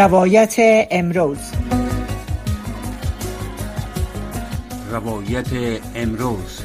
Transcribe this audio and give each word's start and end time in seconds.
روایت 0.00 0.54
امروز. 0.90 1.38
روایت 4.90 5.80
امروز. 5.94 6.60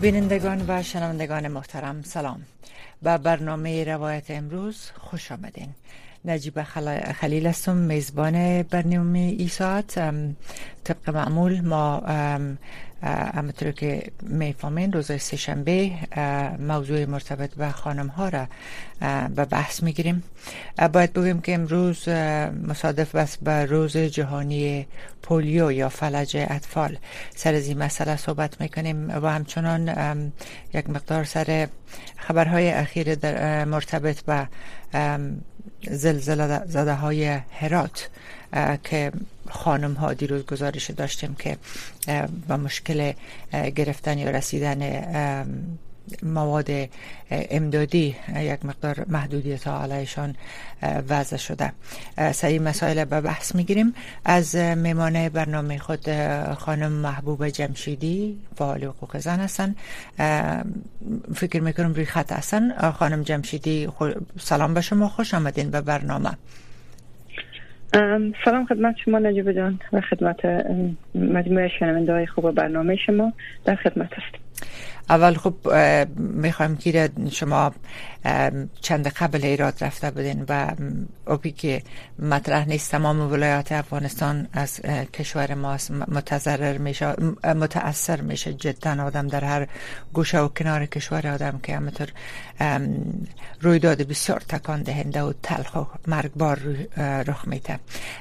بینندگان 0.00 0.64
و 0.68 0.82
شنوندگان 0.82 1.48
محترم 1.48 2.02
سلام. 2.02 2.42
به 3.02 3.18
برنامه 3.18 3.84
روایت 3.84 4.30
امروز 4.30 4.90
خوش 5.00 5.32
آمدین. 5.32 5.74
نجیب 6.24 6.62
خلیل 7.12 7.46
هستم 7.46 7.76
میزبان 7.76 8.62
برنامه 8.62 9.18
ای 9.18 9.48
ساعت. 9.48 9.98
طبق 10.84 11.10
معمول 11.10 11.60
ما 11.60 12.02
همطور 13.02 13.72
که 13.72 14.02
می‌فهمین 14.22 14.92
روز 14.92 15.06
سهشنبه 15.06 15.92
موضوع 16.58 17.04
مرتبط 17.04 17.54
به 17.54 17.70
خانم 17.70 18.06
ها 18.06 18.28
را 18.28 18.46
به 19.28 19.44
بحث 19.44 19.82
می‌گیریم. 19.82 20.22
باید 20.92 21.12
بگیم 21.12 21.40
که 21.40 21.54
امروز 21.54 22.08
مصادف 22.68 23.14
بس 23.14 23.36
به 23.36 23.64
روز 23.64 23.96
جهانی 23.96 24.86
پولیو 25.22 25.72
یا 25.72 25.88
فلج 25.88 26.36
اطفال. 26.36 26.96
سر 27.34 27.54
از 27.54 27.66
این 27.66 27.78
مسئله 27.78 28.16
صحبت 28.16 28.60
می‌کنیم 28.60 29.10
و 29.10 29.26
همچنان 29.26 30.32
یک 30.74 30.90
مقدار 30.90 31.24
سر 31.24 31.68
خبرهای 32.16 32.70
اخیر 32.70 33.14
در 33.14 33.64
مرتبط 33.64 34.20
به 34.20 34.48
زلزله 35.82 36.62
زده 36.66 36.94
های 36.94 37.38
هرات 37.60 38.08
که 38.84 39.12
خانم 39.50 39.92
ها 39.92 40.12
دیروز 40.12 40.46
گزارش 40.46 40.90
داشتیم 40.90 41.34
که 41.38 41.56
با 42.48 42.56
مشکل 42.56 43.12
گرفتن 43.52 44.18
یا 44.18 44.30
رسیدن 44.30 44.80
مواد 46.22 46.70
امدادی 47.30 48.16
یک 48.36 48.64
مقدار 48.64 49.04
محدودیت 49.08 49.66
ها 49.66 49.82
علیشان 49.82 50.36
وضع 51.08 51.36
شده. 51.36 51.72
سعی 52.32 52.58
مسائل 52.58 53.04
به 53.04 53.20
بحث 53.20 53.54
می‌گیریم. 53.54 53.94
از 54.24 54.56
میمانه 54.56 55.28
برنامه 55.28 55.78
خود 55.78 56.06
خانم 56.54 56.92
محبوب 56.92 57.48
جمشیدی 57.48 58.40
فعال 58.56 58.84
حقوق 58.84 59.18
زن 59.18 59.40
هستن. 59.40 59.74
فکر 61.34 61.60
می‌کنم 61.60 61.94
روی 61.94 62.04
خط 62.04 62.32
هستن 62.32 62.90
خانم 62.90 63.22
جمشیدی 63.22 63.88
سلام 64.40 64.74
به 64.74 64.80
شما. 64.80 65.08
خوش 65.08 65.34
آمدین 65.34 65.70
به 65.70 65.80
برنامه. 65.80 66.30
سلام 68.44 68.66
خدمت 68.68 68.96
شما 69.04 69.18
نجیب 69.18 69.52
جان 69.52 69.80
و 69.92 70.00
خدمت 70.00 70.40
مجموعه 71.14 71.68
شنونده 71.68 72.12
های 72.12 72.26
خوب 72.26 72.50
برنامه 72.50 72.96
شما 72.96 73.32
در 73.64 73.74
خدمت 73.74 74.12
هستیم 74.12 74.39
اول 75.10 75.34
خب 75.34 75.54
می‌خوایم 76.16 76.76
که 76.76 77.10
شما 77.30 77.72
چند 78.80 79.06
قبل 79.06 79.44
ایراد 79.44 79.84
رفته 79.84 80.10
بودین 80.10 80.44
و 80.48 80.72
اوپی 81.26 81.50
که 81.50 81.82
مطرح 82.18 82.68
نیست 82.68 82.90
تمام 82.90 83.32
ولایات 83.32 83.72
افغانستان 83.72 84.48
از 84.52 84.80
کشور 85.12 85.54
ما 85.54 85.76
متضرر 86.08 86.78
میشه 86.78 87.14
متاثر 87.44 88.20
میشه 88.20 88.54
جدا 88.54 89.04
آدم 89.04 89.28
در 89.28 89.44
هر 89.44 89.66
گوشه 90.12 90.38
و 90.40 90.48
کنار 90.48 90.86
کشور 90.86 91.26
آدم 91.26 91.60
که 91.62 91.76
همطور 91.76 92.08
رویداد 93.60 94.02
بسیار 94.02 94.40
تکان 94.40 94.82
دهنده 94.82 95.22
و 95.22 95.32
تلخ 95.42 95.76
و 95.76 95.84
مرگبار 96.06 96.58
رخ 97.26 97.48
میته 97.48 97.78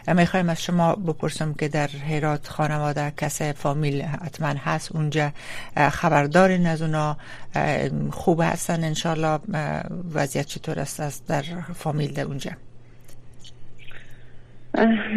می‌خوایم 0.07 0.49
از 0.49 0.63
شما 0.63 0.95
بپرسم 0.95 1.53
که 1.53 1.67
در 1.67 1.87
هرات 1.87 2.47
خانواده 2.47 3.13
کس 3.17 3.41
فامیل 3.41 4.01
حتما 4.01 4.47
هست 4.47 4.95
اونجا 4.95 5.31
خبردارین 6.29 6.67
از 6.67 6.81
اونا 6.81 7.17
خوب 8.11 8.41
هستن 8.43 8.83
انشالله 8.83 9.39
وضعیت 10.13 10.45
چطور 10.45 10.79
است 10.79 11.27
در 11.27 11.41
فامیل 11.75 12.19
اونجا؟ 12.19 12.51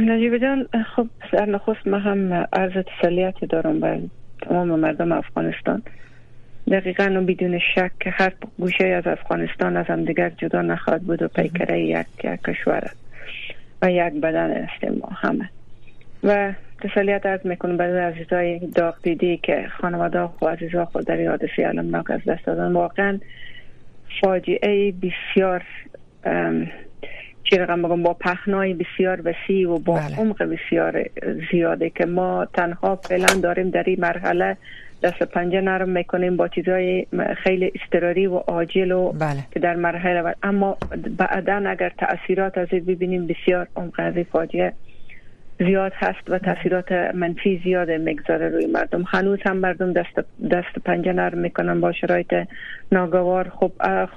نجیب 0.06 0.39
جان 0.39 0.69
خب 0.97 1.06
در 1.33 1.47
نخست 1.47 1.87
ما 1.87 1.99
هم 1.99 2.33
عرض 2.33 2.73
تسلیت 2.73 3.45
دارم 3.45 3.81
به 3.81 4.00
تمام 4.43 4.81
مردم 4.81 5.12
افغانستان. 5.12 5.83
دقیقا 6.71 7.15
و 7.17 7.21
بدون 7.21 7.59
شک 7.75 7.91
که 8.00 8.11
هر 8.11 8.33
گوشه 8.59 8.87
از 8.87 9.06
افغانستان 9.06 9.77
از 9.77 9.87
هم 9.87 10.05
دیگر 10.05 10.31
جدا 10.31 10.62
نخواهد 10.62 11.03
بود 11.03 11.23
و 11.23 11.29
پیکره 11.29 11.83
یک, 11.83 12.06
کشور 12.47 12.91
و 13.83 13.91
یک 13.91 14.12
بدن 14.12 14.65
هستیم 14.65 14.99
ما 15.03 15.09
همه. 15.17 15.50
و 16.25 16.53
تسلیت 16.82 17.26
از 17.26 17.41
می‌کنم 17.44 17.76
برای 17.76 18.12
عزیزای 18.12 18.59
داغ 18.59 18.94
دیدی 19.03 19.37
که 19.37 19.66
خانواده 19.81 20.20
و 20.20 20.47
عزیزا 20.48 20.84
خود 20.84 21.06
در 21.06 21.28
حادثه 21.28 21.62
علمناک 21.62 22.10
از 22.10 22.20
دست 22.26 22.47
دادن 22.47 22.72
واقعا 22.72 23.19
فاجعه 24.20 24.93
بسیار 24.93 25.62
چی 27.44 27.59
رقم 27.59 27.82
بگم 27.82 28.03
با 28.03 28.15
پهنای 28.15 28.75
بسیار 28.75 29.20
وسیع 29.25 29.70
و 29.70 29.78
با 29.78 29.94
بله. 29.94 30.16
عمق 30.16 30.43
بسیار 30.43 31.04
زیاده 31.50 31.91
که 31.91 32.06
ما 32.06 32.44
تنها 32.44 32.97
فعلا 32.97 33.41
داریم 33.43 33.70
در 33.70 33.82
این 33.87 34.00
مرحله 34.00 34.56
دست 35.03 35.22
پنجه 35.22 35.60
نرم 35.60 35.88
می‌کنیم 35.88 36.37
با 36.37 36.49
چیزای 36.49 37.06
خیلی 37.37 37.72
استراری 37.75 38.26
و 38.26 38.37
عاجل 38.37 38.93
و 38.93 39.12
بله. 39.12 39.44
که 39.50 39.60
در 39.60 39.76
مرحله 39.76 40.34
اما 40.43 40.76
بعدا 41.19 41.62
اگر 41.66 41.93
تاثیرات 41.99 42.59
از 42.59 42.69
ببینیم 42.69 43.26
بسیار 43.26 43.66
عمق 43.76 43.94
از 43.99 44.14
فاجعه 44.32 44.72
زیاد 45.59 45.93
هست 45.95 46.31
و 46.31 46.39
تاثیرات 46.39 46.93
منفی 46.93 47.61
زیاد 47.65 47.91
می‌گذاره 47.91 48.49
روی 48.49 48.67
مردم 48.67 49.05
هنوز 49.09 49.39
هم 49.47 49.57
مردم 49.57 49.93
دست, 49.93 50.27
دست 50.51 50.79
پنجه 50.85 51.13
نرم 51.13 51.39
می‌کنن 51.39 51.81
با 51.81 51.93
شرایط 51.93 52.35
ناگوار 52.93 53.49
خب 53.49 53.73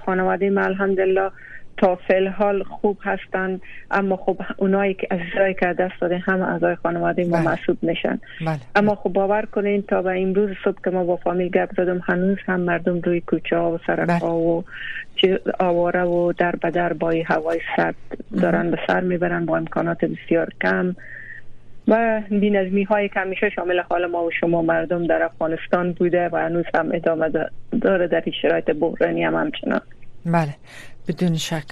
خانواده 0.06 0.50
ما 0.50 0.62
الحمدلله 0.62 1.32
تا 1.78 1.96
فعل 1.96 2.28
حال 2.28 2.64
خوب 2.64 2.98
هستن 3.02 3.60
اما 3.92 4.16
خب 4.18 4.38
اونایی 4.58 4.94
که 4.94 5.08
عزیزایی 5.12 5.54
که 5.54 5.66
دست 5.66 6.02
داده 6.02 6.18
هم 6.18 6.42
اعضای 6.42 6.76
خانواده 6.76 7.26
ما 7.26 7.38
بله. 7.38 7.46
محسوب 7.46 7.78
میشن 7.82 8.20
بله. 8.46 8.60
اما 8.76 8.96
خب 8.96 9.10
باور 9.14 9.46
کنین 9.46 9.82
تا 9.82 10.02
به 10.02 10.22
امروز 10.22 10.50
صبح 10.64 10.78
که 10.84 10.90
ما 10.90 11.04
با 11.04 11.16
فامیل 11.16 11.50
گپ 11.50 11.70
زدم 11.78 12.02
هنوز 12.04 12.38
هم 12.46 12.60
مردم 12.60 13.00
روی 13.00 13.22
کوچه 13.22 13.58
ها 13.58 13.72
و 13.72 13.80
سرک 13.88 14.10
ها 14.10 14.18
بله. 14.18 14.30
و 14.30 14.62
آواره 15.60 16.04
و 16.04 16.34
در 16.38 16.56
بدر 16.56 16.94
با 16.94 17.14
هوای 17.26 17.60
سرد 17.76 17.96
دارن 18.42 18.72
به 18.72 18.80
سر 18.88 19.00
می‌برن 19.00 19.46
با 19.46 19.58
امکانات 19.58 20.06
بسیار 20.06 20.50
کم 20.62 20.96
و 21.88 22.22
بینظمی 22.30 22.84
هایی 22.84 23.10
که 23.10 23.20
همیشه 23.20 23.50
شامل 23.50 23.80
حال 23.80 24.06
ما 24.06 24.24
و 24.24 24.32
شما 24.40 24.62
مردم 24.62 25.08
در 25.08 25.24
افغانستان 25.24 25.94
بوده 25.94 26.30
و 26.32 26.36
هنوز 26.38 26.66
هم 26.76 26.92
ادامه 26.94 27.32
داره 27.82 28.08
در 28.08 28.24
شرایط 28.42 28.72
بحرانی 28.72 29.24
هم 29.24 29.36
همچنان. 29.36 29.82
بله. 30.26 30.56
بدون 31.08 31.36
شک 31.36 31.66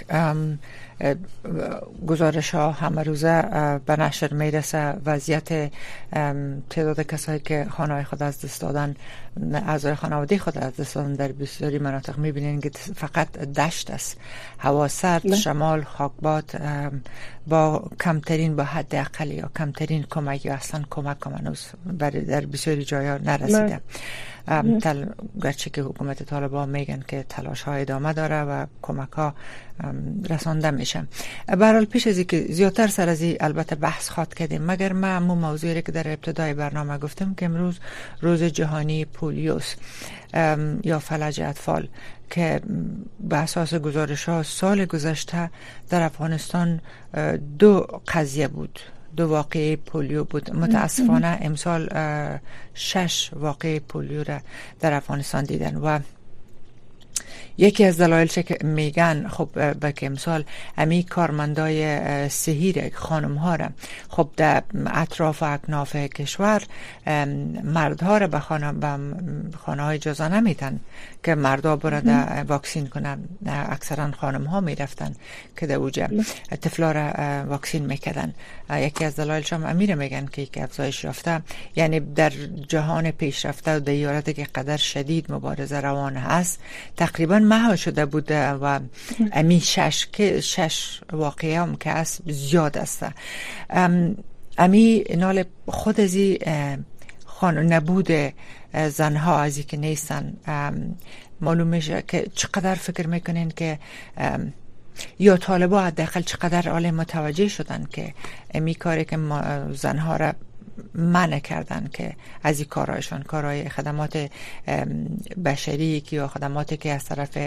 گزارش 2.08 2.56
ها 2.56 2.72
همه 2.72 3.04
روزه 3.04 3.42
به 3.86 4.00
نشر 4.00 4.34
می‌رسه. 4.34 4.94
وضعیت 5.06 5.72
تعداد 6.70 7.02
کسایی 7.02 7.40
که 7.40 7.66
خانه 7.70 8.04
خود 8.04 8.24
از 8.24 8.46
دست 8.46 8.62
دادن 8.62 8.96
اعضای 9.54 9.96
خانواده 9.96 10.38
خود 10.38 10.58
از 10.58 10.78
دست 10.78 10.96
دادن 10.96 11.14
در 11.14 11.32
بسیاری 11.32 11.80
مناطق 11.80 12.18
می‌بینین 12.18 12.62
که 12.62 12.70
فقط 12.96 13.32
دشت 13.32 13.92
است. 13.92 14.18
هوا 14.58 14.88
سرد 14.88 15.36
شمال 15.36 15.84
خاکباد 15.84 16.62
با 17.48 17.90
کمترین 18.00 18.56
با 18.56 18.64
حد 18.64 18.96
اقل 18.96 19.32
یا 19.32 19.52
کمترین 19.58 20.04
کمک 20.10 20.46
یا 20.46 20.54
اصلا 20.54 20.84
کمک 20.90 21.18
هنوز 21.26 21.66
در 22.00 22.46
بسیاری 22.46 22.86
جایا 22.86 23.18
نرسیده. 23.18 23.82
تل... 24.82 25.06
گرچه 25.44 25.70
که 25.70 25.82
حکومت 25.82 26.24
طالبان 26.24 26.70
میگن 26.70 27.04
که 27.08 27.26
تلاش 27.30 27.62
ها 27.62 27.74
ادامه 27.74 28.14
داره 28.14 28.42
و 28.42 28.66
کمک 28.82 29.12
ها 29.12 29.34
رسانده 30.30 30.72
میشه. 30.72 31.08
برحال 31.48 31.86
پیش 31.86 32.08
از 32.08 32.20
که 32.20 32.46
زیادتر 32.50 32.88
سر 32.88 33.10
از 33.10 33.24
البته 33.40 33.76
بحث 33.76 34.10
خواد 34.10 34.34
کردیم 34.34 34.62
مگر 34.66 34.94
ما 34.94 35.20
مو 35.20 35.36
موضوعی 35.36 35.82
که 35.82 35.92
در 35.92 36.08
ابتدای 36.08 36.54
برنامه 36.54 36.98
گفتم 36.98 37.34
که 37.34 37.46
امروز 37.46 37.80
روز 38.22 38.44
جهانی 38.44 39.06
پولیوس 39.06 39.76
یا 40.84 41.00
فلج 41.00 41.42
اطفال 41.42 41.88
که 42.30 42.62
به 43.20 43.38
اساس 43.38 43.74
گزارش 43.74 44.30
ها 44.30 44.44
سال 44.44 44.86
گذشته 44.86 45.50
در 45.90 46.02
افغانستان 46.02 46.82
دو 47.60 47.88
قضیه 48.08 48.48
بود 48.48 48.80
دو 49.18 49.28
واقعه 49.28 49.76
پولیو 49.76 50.24
بود. 50.24 50.56
متاسفانه 50.56 51.38
امسال 51.42 51.90
شش 52.74 53.30
واقع 53.34 53.80
پولیو 53.80 54.24
را 54.24 54.40
در 54.80 54.94
افغانستان 54.94 55.44
دیدن 55.44 55.76
و 55.76 56.00
یکی 57.58 57.86
از 57.86 58.02
دلایل 58.02 58.28
که 58.28 58.58
میگن 58.64 59.28
خب 59.28 59.74
به 59.74 59.92
که 59.92 60.06
امسال 60.06 60.44
امی 60.78 61.04
کارمندای 61.04 62.30
سهیر 62.30 62.90
خانم 62.94 63.36
ها 63.36 63.56
را 63.56 63.70
خب 64.10 64.30
در 64.38 64.64
اطراف 64.86 65.44
و 65.44 65.54
اکناف 65.54 65.96
کشور 65.96 66.64
مردها 67.64 68.18
را 68.18 68.28
به 68.28 68.40
خانه, 68.40 68.74
به 68.74 68.98
خانه 69.58 69.84
های 69.84 69.98
جزا 69.98 70.28
نمیتن 70.28 70.80
که 71.24 71.36
مردا 71.36 71.76
برده 71.76 72.42
واکسین 72.42 72.88
کنن. 72.88 73.20
اکثرا 73.46 74.12
خانم 74.12 74.44
ها 74.44 74.60
می‌رفتن 74.60 75.16
که 75.58 75.68
در 75.68 75.76
اوجه 75.76 76.10
تفلا 76.62 76.92
را 76.92 77.12
واکسین 77.48 77.86
می‌کردن. 77.86 78.34
یکی 78.70 79.06
از 79.06 79.16
دلایلش 79.16 79.54
هم 79.54 79.66
امیر 79.66 79.96
میگن 79.96 80.26
که 80.26 80.42
یک 80.42 80.58
افزایش 80.62 81.06
رفته 81.06 81.42
یعنی 81.76 82.00
در 82.00 82.30
جهان 82.68 83.12
پیشرفته 83.12 83.76
و 83.76 83.80
دیارت 83.80 84.36
که 84.36 84.44
قدر 84.44 84.78
شدید 84.78 85.32
مبارزه 85.32 85.80
روان 85.80 86.18
هست. 86.18 86.60
تقریبا 86.98 87.40
محو 87.40 87.76
شده 87.76 88.06
بوده 88.06 88.50
و 88.50 88.80
امی 89.34 89.60
شش, 89.60 90.08
شش 90.42 91.02
واقعه 91.12 91.62
هم 91.62 91.76
که 91.76 91.92
هست 91.92 92.22
زیاد 92.32 92.78
است. 92.78 93.06
امی 94.58 95.04
نال 95.18 95.44
خود 95.68 96.00
ازی 96.00 96.40
خان 97.26 97.58
نبود 97.58 98.12
زنها 98.74 99.40
ازی 99.40 99.64
که 99.64 99.78
نیستن 99.78 100.34
معلوم 101.42 101.68
میشه 101.68 102.04
که 102.08 102.28
چقدر 102.36 102.76
فکر 102.76 103.08
می‌کنین 103.08 103.50
که 103.50 103.80
یا 105.20 105.38
طالبا 105.38 105.82
حداقل 105.82 106.22
چقدر 106.22 106.70
عالم 106.70 106.96
متوجه 106.96 107.48
شدن 107.48 107.88
که 107.94 108.14
امی 108.54 108.76
کاری 108.76 109.06
که 109.06 109.18
زنها 109.72 110.16
را 110.16 110.34
منع 110.94 111.40
کردن 111.40 111.90
که 111.94 112.16
از 112.44 112.60
این 112.60 112.68
کارهایشان 112.70 113.24
کارهای 113.24 113.70
خدمات 113.70 114.30
بشری 115.46 116.02
که 116.02 116.16
یا 116.16 116.28
خدماتی 116.28 116.78
که 116.78 116.92
از 116.92 117.06
طرف 117.06 117.38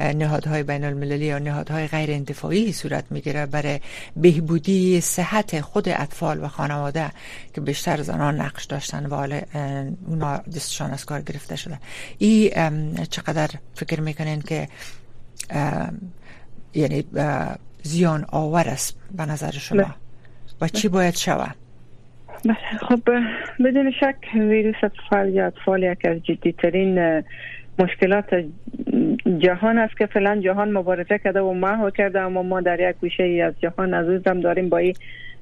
نهادهای 0.00 0.62
بین 0.62 0.84
المللی 0.84 1.24
یا 1.24 1.38
نهادهای 1.38 1.86
غیر 1.86 2.10
انتفاعی 2.10 2.72
صورت 2.72 3.04
می‌گیره 3.10 3.46
برای 3.46 3.80
بهبودی 4.16 5.00
صحت 5.00 5.60
خود 5.60 5.88
اطفال 5.88 6.44
و 6.44 6.48
خانواده 6.48 7.10
که 7.54 7.60
بیشتر 7.60 8.02
زنان 8.02 8.40
نقش 8.40 8.64
داشتن 8.64 9.06
و 9.06 9.14
حالا 9.14 9.40
اونا 10.06 10.36
دستشان 10.36 10.90
از 10.90 11.04
کار 11.04 11.22
گرفته 11.22 11.56
شده. 11.56 11.78
ای 12.18 12.50
چقدر 13.10 13.50
فکر 13.74 14.00
می‌کنین 14.00 14.42
که 14.42 14.68
یعنی 16.74 17.04
زیان 17.82 18.26
آور 18.28 18.68
است 18.68 18.94
به 19.16 19.26
نظر 19.26 19.50
شما؟ 19.50 19.94
و 20.60 20.68
چی 20.68 20.88
باید 20.88 21.14
شود 21.14 21.56
بله 21.56 21.65
خب 22.80 23.00
بدون 23.64 23.90
شک 23.90 24.16
ویروس 24.34 24.76
اطفال 24.82 25.28
یا 25.28 25.46
اطفال 25.46 25.82
یک 25.82 26.04
از 26.04 26.22
جدیترین 26.22 27.22
مشکلات 27.78 28.44
جهان 29.38 29.78
است 29.78 29.96
که 29.96 30.06
فعلا 30.06 30.40
جهان 30.44 30.72
مبارزه 30.72 31.18
کرده 31.18 31.40
و 31.40 31.52
محو 31.52 31.90
کرده 31.90 32.20
اما 32.20 32.42
ما 32.42 32.60
در 32.60 32.90
یک 32.90 32.96
گوشه 33.00 33.22
ای 33.22 33.42
از 33.42 33.54
جهان 33.60 33.94
عزیزم 33.94 34.40
داریم 34.40 34.68
با 34.68 34.78
این 34.78 34.94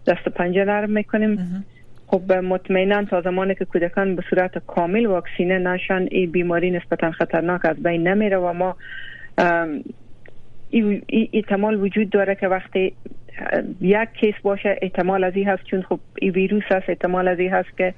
دست 0.06 0.29
پنجه 0.29 0.64
نرم 0.64 0.91
می‌کنیم. 0.91 1.64
خب 2.06 2.32
مطمئنا 2.32 3.05
تا 3.05 3.20
زمانی 3.20 3.55
که 3.55 3.64
کودکان 3.64 4.17
به 4.17 4.23
صورت 4.31 4.58
کامل 4.67 5.06
واکسینه 5.06 5.58
نشن 5.58 6.06
این 6.11 6.31
بیماری 6.31 6.70
نسبتا 6.70 7.11
خطرناک 7.11 7.64
از 7.64 7.82
بین 7.82 8.08
نمیره 8.08 8.37
و 8.37 8.52
ما 8.52 8.76
احتمال 11.32 11.81
وجود 11.81 12.11
داره 12.11 12.35
که 12.35 12.49
وقتی 12.49 12.93
یک 13.81 14.08
case 14.20 14.35
باشه 14.42 14.78
احتمال 14.82 15.25
از 15.25 15.32
این 15.36 15.48
هست 15.48 15.64
چون 15.64 15.82
خب 15.82 16.00
این 16.19 16.31
ویروس 16.32 16.64
هست 16.70 16.88
احتمال 16.88 17.28
از 17.28 17.38
این 17.38 17.52
هست 17.52 17.76
که 17.78 17.94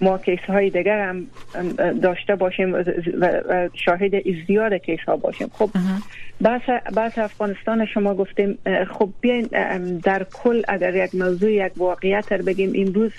ما 0.00 0.18
case 0.18 0.40
های 0.48 0.70
دیگر 0.70 1.08
هم 1.08 1.26
داشته 2.02 2.34
باشیم 2.34 2.74
و 2.74 2.84
شاهد 3.84 4.12
زیاد 4.46 4.74
case 4.74 5.00
ها 5.06 5.16
باشیم. 5.16 5.48
خب 5.52 5.70
بحث 6.96 7.18
افغانستان 7.18 7.86
شما 7.86 8.14
گفتیم 8.14 8.58
خب 8.90 9.08
بیاین 9.20 9.48
در 10.04 10.26
کل 10.34 10.62
اگر 10.68 10.94
یک 10.94 11.14
موضوع 11.14 11.52
یک 11.52 11.72
واقعیت 11.76 12.32
رو 12.32 12.44
بگیم 12.44 12.72
امروز 12.86 13.12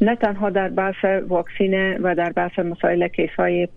نه 0.00 0.16
تنها 0.16 0.50
در 0.50 0.68
بحث 0.68 1.04
واکسینه 1.28 1.98
و 2.02 2.14
در 2.14 2.32
بحث 2.32 2.58
مسائل 2.58 3.08
کیس 3.08 3.30
های 3.38 3.68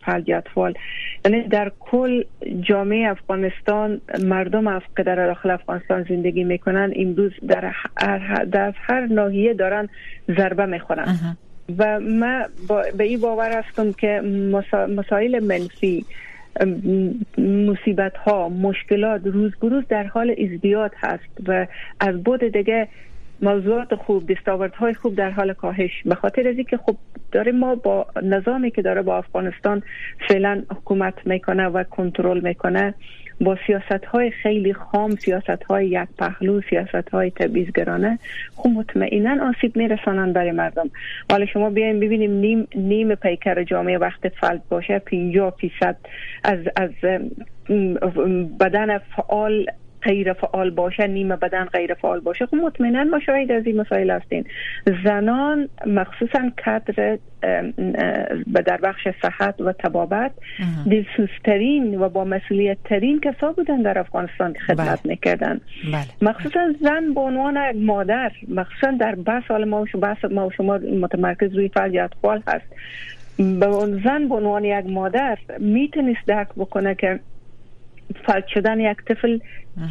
یعنی 1.26 1.44
در 1.44 1.72
کل 1.80 2.24
جامعه 2.62 3.10
افغانستان 3.10 4.02
مردم 4.24 4.82
که 4.98 5.04
در 5.04 5.16
داخل 5.16 5.50
افغانستان 5.50 6.06
زندگی 6.10 6.44
می‌کنن 6.44 6.94
امروز 6.96 7.32
در 7.48 7.72
هر, 7.98 8.44
در 8.44 8.74
هر 8.76 9.08
ناحیه 9.08 9.54
دارن 9.54 9.90
ضربه 10.38 10.66
می‌خورن. 10.66 11.38
و 11.78 12.00
ما 12.00 12.44
به 12.98 13.04
این 13.04 13.20
باور 13.20 13.64
هستم 13.64 13.92
که 13.92 14.22
مسائل 14.98 15.40
منفی 15.40 16.06
مصیبت 17.38 18.18
ها 18.18 18.50
مشکلات 18.50 19.22
روز 19.26 19.52
بروز 19.62 19.84
در 19.90 20.04
حال 20.04 20.36
ازدیاد 20.44 20.92
هست 20.98 21.30
و 21.48 21.68
از 22.00 22.24
بود 22.24 22.44
دیگه 22.44 22.88
موضوعات 23.42 23.96
خوب 23.96 24.32
های 24.80 24.94
خوب 24.94 25.16
در 25.16 25.30
حال 25.30 25.54
کاهش. 25.54 25.92
به 26.06 26.16
خاطر 26.16 26.48
از 26.48 26.56
که 26.70 26.78
خب 26.78 26.96
داره 27.32 27.52
ما 27.52 27.76
با 27.76 28.08
نظامی 28.24 28.72
که 28.72 28.82
داره 28.82 29.02
با 29.02 29.18
افغانستان 29.18 29.84
فعلا 30.28 30.64
حکومت 30.72 31.28
می‌کنه 31.28 31.68
و 31.68 31.84
کنترل 31.84 32.40
می‌کنه 32.40 32.94
با 33.42 33.58
سیاست 33.68 34.06
های 34.06 34.32
خیلی 34.32 34.74
خام 34.74 35.12
سیاست 35.12 35.64
های 35.70 35.88
یک 35.88 36.08
پهلو 36.18 36.62
سیاست 36.70 37.10
های 37.10 37.32
تبعیضگرانه 37.32 38.20
خب 38.56 38.70
مطمئنا 38.70 39.50
آسیب 39.50 39.78
میرسانند 39.78 40.34
برای 40.34 40.52
مردم. 40.52 40.90
حالا 41.32 41.46
شما 41.46 41.70
بیاین 41.70 42.00
ببینیم 42.00 42.32
نیم 42.32 42.68
نیم 42.76 43.16
پیکر 43.16 43.64
جامعه 43.64 43.98
وقت 43.98 44.30
فلج 44.30 44.62
باشه 44.70 45.00
50 45.00 45.54
فیصد 45.60 45.98
از 46.44 46.60
از 46.76 46.92
بدن 48.60 48.98
فعال 48.98 49.66
غیر 50.04 50.34
فعال 50.34 50.70
باشه 50.70 51.08
نیمه 51.08 51.36
بدن 51.36 51.66
غیر 51.66 51.94
فعال 51.94 52.20
باشه. 52.20 52.46
خب 52.46 52.56
مطمئنا 52.56 53.04
ما 53.04 53.20
شاهد 53.20 53.52
از 53.52 53.66
این 53.66 53.82
مسائل 53.82 54.12
هستیم. 54.12 54.44
زنان 55.04 55.70
مخصوصا 55.86 56.52
کادر 56.66 57.18
در 58.66 58.78
بخش 58.78 59.08
صحت 59.22 59.62
و 59.62 59.72
تبابت 59.72 60.32
دلسوزترین 60.86 62.00
و 62.00 62.10
با 62.10 62.24
مسئولیت 62.24 62.78
ترین 62.84 63.20
کسا 63.20 63.52
بودن 63.52 63.82
در 63.82 64.00
افغانستان 64.00 64.54
خدمت 64.54 65.02
بله. 65.04 65.12
می‌کردن. 65.12 65.62
بله. 65.94 66.32
مخصوصا 66.32 66.74
زن 66.82 67.14
به 67.14 67.22
عنوان 67.22 67.84
مادر 67.86 68.32
مخصوصا 68.48 68.92
در 68.92 69.16
بحث 69.16 69.44
حال 69.44 69.66
ما 69.66 69.82
و 69.82 70.50
شما 70.58 70.78
متمرکز 70.78 71.56
روی 71.56 71.70
فلج 71.70 71.98
اطفال 71.98 72.42
هست. 72.48 72.66
به 73.38 73.68
زن 74.04 74.28
به 74.28 74.36
عنوان 74.36 74.66
یک 74.66 74.86
مادر 74.86 75.38
می‌تونست 75.60 76.28
درک 76.28 76.48
بکنه 76.58 76.96
که 76.96 77.20
فلج 78.26 78.44
شدن 78.48 78.80
یک 78.80 78.98
طفل 79.08 79.40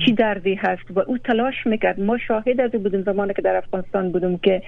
چی 0.07 0.13
دردی 0.13 0.55
هست 0.55 0.91
و 0.91 1.01
او 1.01 1.19
تلاش 1.19 1.55
می‌کرد. 1.67 2.01
ما 2.01 2.19
شاهد 2.19 2.61
از 2.61 2.71
بودیم 2.71 3.03
زمانی 3.03 3.35
که 3.35 3.43
در 3.43 3.57
افغانستان 3.57 4.13
بودیم 4.13 4.39
که 4.39 4.63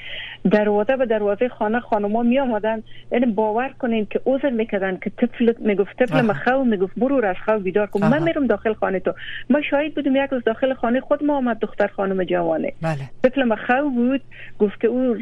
دروازه 0.51 0.97
به 0.97 1.07
دروازه 1.07 1.49
خانه 1.49 1.81
خانما 1.81 2.23
می 2.23 2.39
آمدن 2.39 2.83
یعنی 3.13 3.27
باور 3.27 3.69
کنین 3.79 4.07
که 4.11 4.21
عذر 4.27 4.51
می‌کردن 4.51 4.99
که 5.05 5.11
طفل 5.11 5.53
می‌گفت 5.59 5.97
طفل 6.03 6.21
مخو 6.21 6.65
می‌گفت 6.65 6.93
برو 6.97 7.25
از 7.25 7.37
خواب 7.45 7.63
بیدار 7.63 7.87
کن. 7.87 8.09
من 8.09 8.23
میرم 8.23 8.47
داخل 8.47 8.73
خانه 8.73 9.01
تو. 9.01 9.13
ما 9.51 9.61
شاهد 9.61 9.95
بودیم 9.95 10.17
یک 10.17 10.31
روز 10.31 10.45
داخل 10.45 10.75
خانه 10.75 11.01
خود 11.01 11.25
ما 11.25 11.37
آمد 11.37 11.59
دختر 11.59 11.87
خانم 11.87 12.25
جوانه. 12.25 12.73
بله. 12.83 12.99
طفل 13.23 13.43
مخو 13.45 13.91
بود 13.91 14.21
گفت 14.59 14.81
که 14.81 14.89
او 14.89 15.17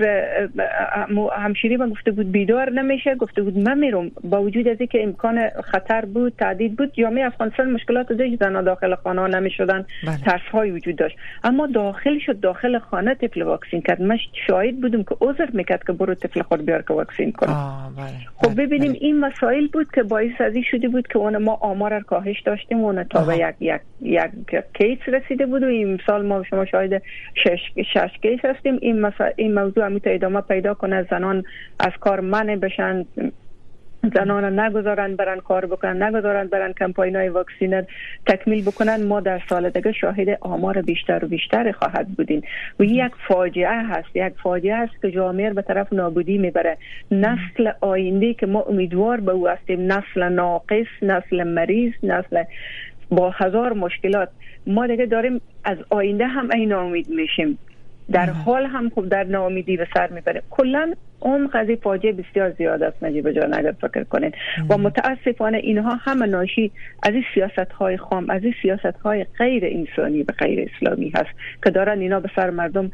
همشیری 1.37 1.77
من 1.77 1.91
گفته 1.91 2.11
بود 2.11 2.33
بیدار 2.33 2.71
نمیشه 2.71 3.15
گفته 3.15 3.43
بود 3.43 3.59
من 3.59 3.79
میرم. 3.79 4.11
با 4.25 4.43
وجود 4.43 4.69
از 4.69 4.77
اینکه 4.81 5.03
امکان 5.03 5.49
خطر 5.65 6.05
بود 6.05 6.33
تعدید 6.39 6.77
بود 6.77 6.93
جامعه 6.95 7.27
افغانستان 7.27 7.71
مشکلات 7.71 8.13
داشت 8.13 8.37
زنا 8.41 8.63
داخل 8.63 8.95
خانه 8.95 9.27
نمی‌شدن. 9.27 9.86
بله. 10.07 10.17
ترس 10.17 10.41
های 10.53 10.71
وجود 10.71 10.97
داشت 10.97 11.17
اما 11.45 11.67
داخل 11.67 12.19
شد 12.19 12.41
داخل 12.41 12.79
خانه 12.79 13.15
طفل 13.15 13.43
واکسین 13.43 13.83
کرد 13.83 14.03
من 14.03 14.19
شاهد 14.47 14.81
بودم 14.81 15.03
که 15.03 15.17
عذر 15.21 15.49
می‌کرد 15.53 15.85
که 15.87 15.93
برو 15.93 16.15
طفل 16.15 16.43
خود 16.43 16.67
بیار 16.67 16.83
که 16.83 16.95
واکسین 16.95 17.33
کنه 17.33 17.53
بله. 17.97 18.07
خب 18.37 18.55
بله. 18.55 18.67
ببینیم 18.67 18.93
بله. 18.93 19.01
این 19.01 19.21
مسائل 19.21 19.67
بود 19.67 19.87
که 19.95 20.03
باعث 20.03 20.41
از 20.41 20.53
شده 20.71 20.89
بود 20.89 21.07
که 21.07 21.19
اون 21.19 21.37
ما 21.37 21.55
آمار 21.55 22.01
کاهش 22.01 22.41
داشتیم 22.41 22.79
اون 22.79 23.05
تا 23.05 23.25
به 23.25 23.37
یک 23.37 23.55
یک 23.61 23.81
یک 24.01 24.31
case 24.75 24.99
رسیده 25.07 25.47
بود 25.47 25.63
و 25.63 25.67
این 25.67 26.01
سال 26.07 26.27
ما 26.27 26.43
شما 26.43 26.65
شاهد 26.65 27.03
شش 27.35 27.61
شش 27.95 28.11
case 28.23 28.41
هستیم 28.45 28.79
این 28.83 29.13
این 29.37 29.55
موضوع 29.55 29.87
همی 29.87 30.03
ادامه 30.07 30.41
پیدا 30.41 30.75
کنه 30.75 31.07
زنان 31.11 31.45
از 31.81 31.93
کار 32.01 32.21
منع 32.21 32.57
بشن 32.57 33.05
زنان 34.15 34.61
نگذارن 34.61 35.17
برن 35.17 35.41
کار 35.41 35.67
بکنن 35.67 36.03
نگذارن 36.03 36.47
برن 36.47 36.73
کمپاین 36.73 37.17
های 37.17 37.29
واکسین 37.29 37.69
ره 37.69 37.83
تکمیل 38.27 38.65
بکنن. 38.65 39.07
ما 39.07 39.21
در 39.21 39.41
سال 39.49 39.71
دیگه 39.71 39.93
شاهد 39.93 40.39
آمار 40.41 40.83
بیشتر 40.83 41.25
و 41.25 41.29
بیشتر 41.29 41.73
خواهد 41.73 42.09
بودین 42.09 42.43
و 42.81 42.85
یک 42.85 43.13
فاجعه 43.29 43.83
هست. 43.83 44.17
یک 44.17 44.33
فاجعه 44.43 44.77
هست 44.77 45.03
که 45.03 45.11
جامعه 45.11 45.53
به 45.53 45.63
طرف 45.63 45.93
نابودی 45.93 46.39
می‌بره. 46.39 46.77
نسل 47.11 47.71
آینده 47.81 48.35
که 48.35 48.47
ما 48.47 48.61
امیدوار 48.61 49.21
به 49.21 49.33
او 49.33 49.49
هستیم. 49.49 49.93
نسل 49.93 50.29
ناقص 50.29 50.87
نسل 51.03 51.43
مریض 51.45 51.93
نسل 52.03 52.45
با 53.11 53.31
هزار 53.31 53.73
مشکلات. 53.73 54.29
ما 54.67 54.87
دیگه 54.87 55.07
داریم 55.07 55.41
از 55.65 55.79
آینده 55.91 56.27
هم 56.27 56.51
این 56.51 56.73
امید 56.73 57.09
میشیم. 57.09 57.59
در 58.13 58.31
حال 58.31 58.67
هم 58.67 58.89
خوب 58.89 59.09
در 59.09 59.25
ناامیدی 59.25 59.77
به 59.77 59.87
سر 59.95 60.11
می‌بره 60.11 60.43
کلا 60.51 60.95
اون 61.21 61.47
قضیه 61.47 61.77
فاجعه 61.77 62.13
بسیار 62.13 62.51
زیاد 62.51 62.83
است 62.83 63.05
نجیب 63.05 63.33
جان 63.33 63.55
اگر 63.55 63.73
فکر 63.73 64.05
کنید. 64.05 64.35
و 64.71 64.79
متاسفانه 64.79 65.59
اینها 65.59 65.95
همه 65.95 66.27
ناشی 66.27 66.73
از 67.03 67.15
این 67.15 67.25
سیاست 67.35 67.73
های 67.73 67.97
خام 67.97 68.31
از 68.31 68.45
این 68.45 68.55
سیاست 68.63 68.99
های 69.05 69.25
غیر 69.39 69.65
انسانی 69.67 70.23
و 70.23 70.33
غیر 70.39 70.71
اسلامی 70.71 71.13
هست 71.15 71.31
که 71.65 71.71
دارن 71.71 72.01
اینا 72.01 72.21
به 72.21 72.31
سر 72.37 72.51
مردم 72.51 72.91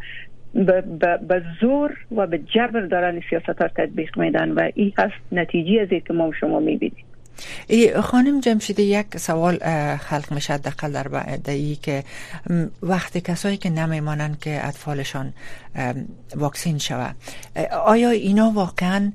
به 1.28 1.42
زور 1.60 1.96
و 2.16 2.26
به 2.26 2.38
جبر 2.38 2.80
دارن 2.80 3.20
سیاست 3.30 3.46
ها 3.46 3.68
تطبیق 3.68 4.18
میدن. 4.18 4.50
و 4.50 4.70
این 4.74 4.92
هست 4.98 5.14
نتیجه 5.32 5.80
از 5.80 5.88
که 5.88 6.14
ما 6.14 6.32
شما 6.40 6.60
می‌بینید 6.60 7.11
خانم 8.02 8.40
جمشیدی 8.40 8.82
یک 8.82 9.18
سوال 9.18 9.58
خلق 9.96 10.32
میشه 10.32 10.56
دقل 10.56 10.92
در 10.92 11.50
ای 11.52 11.76
که 11.76 12.04
وقتی 12.82 13.20
کسایی 13.20 13.56
که 13.56 13.70
نمیمانند 13.70 14.38
که 14.38 14.66
اطفالشان 14.66 15.32
واکسین 16.34 16.78
شوه 16.78 17.12
آیا 17.84 18.10
اینا 18.10 18.50
واقعا 18.50 19.12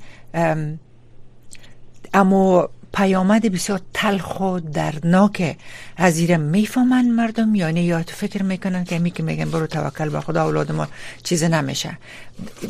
اما 2.13 2.69
پیامد 2.93 3.51
بسیار 3.51 3.81
تلخ 3.93 4.39
و 4.39 4.59
دردناک 4.59 5.57
از 5.97 6.13
زیر 6.13 6.37
می‌فهمن 6.37 7.09
مردم. 7.09 7.55
یا 7.55 7.71
نه 7.71 7.83
یا 7.83 8.03
تو 8.03 8.15
فکر 8.15 8.43
می‌کنن 8.43 8.83
که 8.83 8.99
می 8.99 9.11
که 9.11 9.23
میگن 9.23 9.51
برو 9.51 9.67
توکل 9.67 10.09
به 10.09 10.21
خدا 10.21 10.45
اولاد 10.45 10.71
ما 10.71 10.87
چیز 11.23 11.43
نمیشه. 11.43 11.97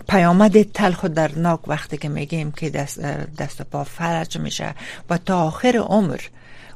پیامد 0.10 0.72
تلخ 0.72 1.04
و 1.04 1.08
دردناک 1.08 1.68
وقتی 1.68 1.98
که 1.98 2.10
میگیم 2.10 2.52
که 2.52 2.70
دست, 2.70 3.00
دست 3.38 3.62
پا 3.62 3.84
فرج 3.84 4.38
میشه 4.38 4.76
و 5.10 5.18
تا 5.18 5.44
آخر 5.44 5.78
عمر 5.78 6.20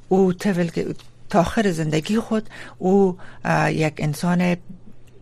او 0.10 0.34
تا 1.30 1.40
آخر 1.40 1.72
زندگی 1.72 2.20
خود 2.20 2.50
او 2.78 3.18
یک 3.70 3.94
انسان 3.98 4.58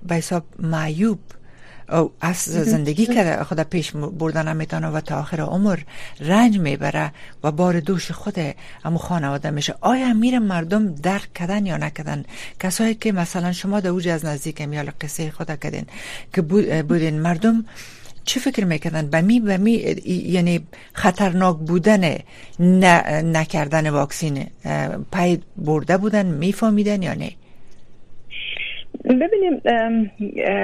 به 0.07 0.15
حساب 0.15 0.43
معیوب 0.59 1.19
از 2.21 2.37
زندگی 2.43 3.05
که 3.15 3.37
خود 3.47 3.59
پیش 3.59 3.91
بردن 3.91 4.47
نمی‌تونه 4.47 4.87
و 4.87 5.01
تا 5.01 5.19
آخر 5.19 5.41
عمر 5.41 5.79
رنج 6.19 6.59
می‌بره 6.59 7.11
و 7.43 7.51
بار 7.51 7.79
دوش 7.79 8.11
خود 8.11 8.35
امو 8.85 8.97
خانواده 8.97 9.49
میشه. 9.49 9.75
آیا 9.81 10.13
میره 10.13 10.39
مردم 10.39 10.95
درک 10.95 11.33
کردن 11.33 11.65
یا 11.65 11.77
نکردن؟ 11.77 12.25
کسایی 12.59 12.95
که 12.95 13.11
مثلا 13.11 13.51
شما 13.51 13.79
در 13.79 13.89
اوج 13.89 14.07
از 14.07 14.25
نزدیک 14.25 14.61
میال 14.61 14.91
قصه 15.01 15.31
خود 15.31 15.59
کردین 15.59 15.85
که 16.33 16.41
بودین 16.81 17.19
مردم 17.19 17.65
چه 18.25 18.39
فکر 18.39 18.65
می‌کردن؟ 18.65 19.07
به 19.07 19.21
می 19.21 19.39
به 19.39 19.57
می 19.57 19.71
یعنی 20.05 20.67
خطرناک 20.93 21.57
بودن 21.57 22.15
نکردن 23.23 23.89
واکسین 23.89 24.47
پای 25.11 25.39
برده 25.57 25.97
بودن 25.97 26.25
میفهمیدن 26.25 27.03
یا 27.03 27.13
نه؟ 27.13 27.31
ببینیم 29.03 29.61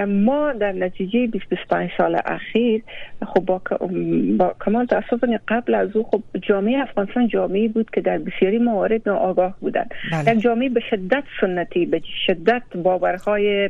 ما 0.06 0.54
در 0.54 0.72
نتیجه 0.72 1.28
25 1.28 1.90
سال 1.98 2.22
اخیر 2.26 2.84
خب 3.26 3.46
با, 3.46 3.62
با 4.38 4.56
کمال 4.66 4.86
تاسف 4.86 5.24
قبل 5.48 5.76
از 5.76 5.96
او 5.96 6.04
خب 6.04 6.22
جامعه 6.42 6.82
افغانستان 6.82 7.28
جامعه 7.28 7.68
بود 7.68 7.92
که 7.92 8.02
در 8.02 8.18
بسیاری 8.18 8.58
موارد 8.58 9.02
ناآگاه 9.06 9.58
بودند 9.60 9.94
بله. 10.12 10.36
یک 10.36 10.40
جامعه 10.42 10.70
به 10.70 10.80
شدت 10.90 11.24
سنتی 11.42 11.86
به 11.86 12.02
شدت 12.28 12.64
باورهای 12.76 13.70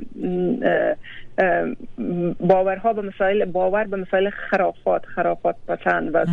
باورها 2.40 2.94
به 2.94 3.02
مسائل 3.02 3.46
باور 3.46 3.84
به 3.84 3.98
مسائل 3.98 4.30
خرافات 4.30 5.06
خرافات 5.06 5.56
پسند 5.68 6.10
و 6.14 6.26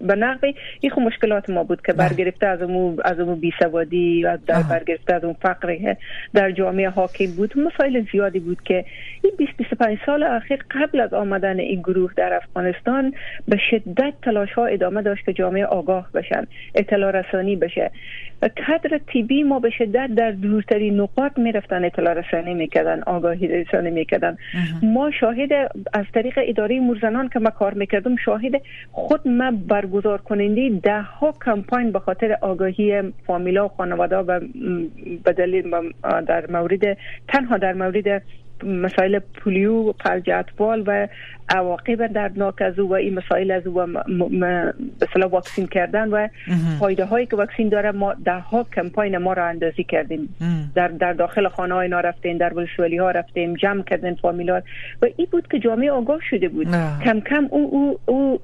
به 0.00 0.14
نحوی 0.14 0.54
این 0.80 0.92
خب 0.92 1.00
مشکلات 1.00 1.50
ما 1.50 1.64
بود 1.64 1.82
که. 1.82 1.92
برگرفته 1.92 2.46
از 2.46 2.62
اون 2.62 2.96
از 3.04 3.20
اون 3.20 3.40
بیسوادی 3.40 4.22
و 4.24 4.38
در 4.46 4.62
برگرفته 4.62 5.14
از 5.14 5.24
اون 5.24 5.34
فقر 5.42 5.94
در 6.34 6.50
جامعه 6.50 6.88
حاکم 6.88 7.26
بود. 7.36 7.58
مسائل 7.58 8.04
زیادی 8.12 8.40
بود 8.40 8.62
که 8.62 8.84
این 9.24 9.32
20 9.38 9.56
25 9.56 9.98
سال 10.06 10.22
اخیر 10.22 10.64
قبل 10.70 11.00
از 11.00 11.14
آمدن 11.14 11.58
این 11.58 11.80
گروه 11.80 12.12
در 12.16 12.34
افغانستان 12.34 13.14
به 13.48 13.58
شدت 13.70 14.12
تلاش 14.22 14.52
ها 14.52 14.66
ادامه 14.66 15.02
داشت 15.02 15.24
که 15.24 15.32
جامعه 15.32 15.64
آگاه 15.64 16.08
بشن 16.14 16.46
اطلاع 16.74 17.10
رسانی 17.10 17.56
بشه. 17.56 17.90
کادر 18.40 19.00
تیبی 19.12 19.42
ما 19.42 19.58
به 19.58 19.70
شدت 19.70 20.10
در 20.16 20.30
دورترین 20.30 21.00
نقاط 21.00 21.38
می‌رفتن 21.38 21.84
اطلاع 21.84 22.14
رسانی 22.14 22.54
می‌کردن 22.54 23.02
آگاهی 23.02 23.48
رسانی 23.48 23.90
می‌کردن. 23.90 24.13
ما 24.82 25.10
شاهد 25.10 25.52
از 25.92 26.04
طریق 26.14 26.38
اداره 26.42 26.80
مرزنان 26.80 27.28
که 27.28 27.38
ما 27.38 27.50
کار 27.50 27.74
می‌کردم 27.74 28.16
شاهد 28.16 28.52
خود 28.92 29.28
ما 29.28 29.50
برگزار 29.68 30.20
کننده 30.20 30.80
ده 30.82 31.02
ها 31.02 31.34
کمپاین 31.44 31.92
به 31.92 31.98
خاطر 31.98 32.36
آگاهی 32.40 33.02
فامیلا 33.26 33.64
و 33.66 33.68
خانواده 33.68 34.16
و 34.16 34.40
بدلیل 35.26 35.74
در 36.26 36.50
مورد 36.50 36.98
تنها 37.28 37.58
در 37.58 37.72
مورد 37.72 38.22
مسائل 38.64 39.18
پولیو 39.18 39.92
فلج 39.92 40.30
اطفال 40.30 40.84
و 40.86 41.08
عواقب 41.48 42.06
دردناک 42.06 42.62
از 42.62 42.78
او 42.78 42.88
و 42.88 42.92
این 42.92 43.14
مسائل 43.14 43.50
از 43.50 43.66
او 43.66 43.86
به 45.00 45.26
واکسین 45.30 45.66
کردن 45.66 46.08
و 46.08 46.28
فایده 46.80 47.04
هایی 47.04 47.26
که 47.26 47.36
واکسین 47.36 47.68
داره 47.68 47.92
ما 47.92 48.14
ده 48.24 48.38
ها 48.38 48.66
کمپاین 48.76 49.18
ما 49.18 49.32
را 49.32 49.46
اندازی 49.46 49.84
کردیم. 49.84 50.28
در 50.74 50.88
در 50.88 51.12
داخل 51.12 51.48
خانه 51.48 51.74
های 51.74 51.88
رفتیم 51.88 52.38
در 52.38 52.54
ولسوالی 52.54 52.96
ها 52.96 53.10
رفتیم 53.10 53.54
جمع 53.54 53.82
کردن 53.82 54.14
فامیلات 54.14 54.64
و 55.02 55.06
این 55.16 55.26
بود 55.30 55.48
که 55.48 55.58
جامعه 55.58 55.90
آگاه 55.90 56.20
شده 56.30 56.48
بود. 56.48 56.66
کم 57.04 57.20
کم 57.20 57.48
او 57.50 57.70
او, 57.72 57.98
او 58.06 58.40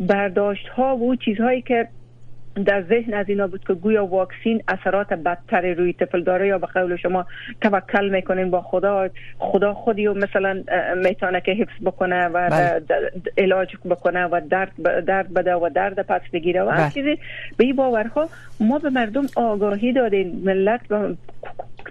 برداشت 0.00 0.68
ها 0.68 0.96
و 0.96 1.02
او 1.02 1.16
چیزهایی 1.16 1.62
که 1.62 1.88
در 2.66 2.82
ذهن 2.82 3.14
از 3.14 3.28
اینا 3.28 3.46
بود 3.46 3.64
که 3.66 3.74
گویا 3.74 4.06
واکسین 4.06 4.62
اثرات 4.68 5.12
بدتر 5.12 5.74
روی 5.74 5.92
طفل 5.92 6.22
داره 6.22 6.46
یا 6.46 6.58
به 6.58 6.66
قول 6.66 6.96
شما 6.96 7.26
توکل 7.60 8.08
می‌کنین 8.08 8.50
با 8.50 8.60
خدا 8.60 9.08
خدا 9.38 9.74
خودی 9.74 10.06
و 10.06 10.14
مثلا 10.14 10.62
می‌تونه 10.96 11.40
که 11.40 11.52
حفظ 11.52 11.84
بکنه 11.84 12.26
و 12.26 12.50
بله. 12.50 12.82
علاج 13.38 13.76
بکنه 13.84 14.24
و 14.24 14.40
درد 14.50 15.04
درد 15.06 15.34
بده 15.34 15.54
و 15.54 15.70
درد 15.74 16.06
پس 16.06 16.22
بگیره 16.32 16.62
و 16.62 16.68
هر 16.68 16.76
بله. 16.76 16.90
چیزی 16.90 17.18
به 17.56 17.64
این 17.64 17.76
باورها 17.76 18.28
ما 18.60 18.78
به 18.78 18.90
مردم 18.90 19.26
آگاهی 19.36 19.92
دادیم 19.92 20.42
ملت 20.44 20.80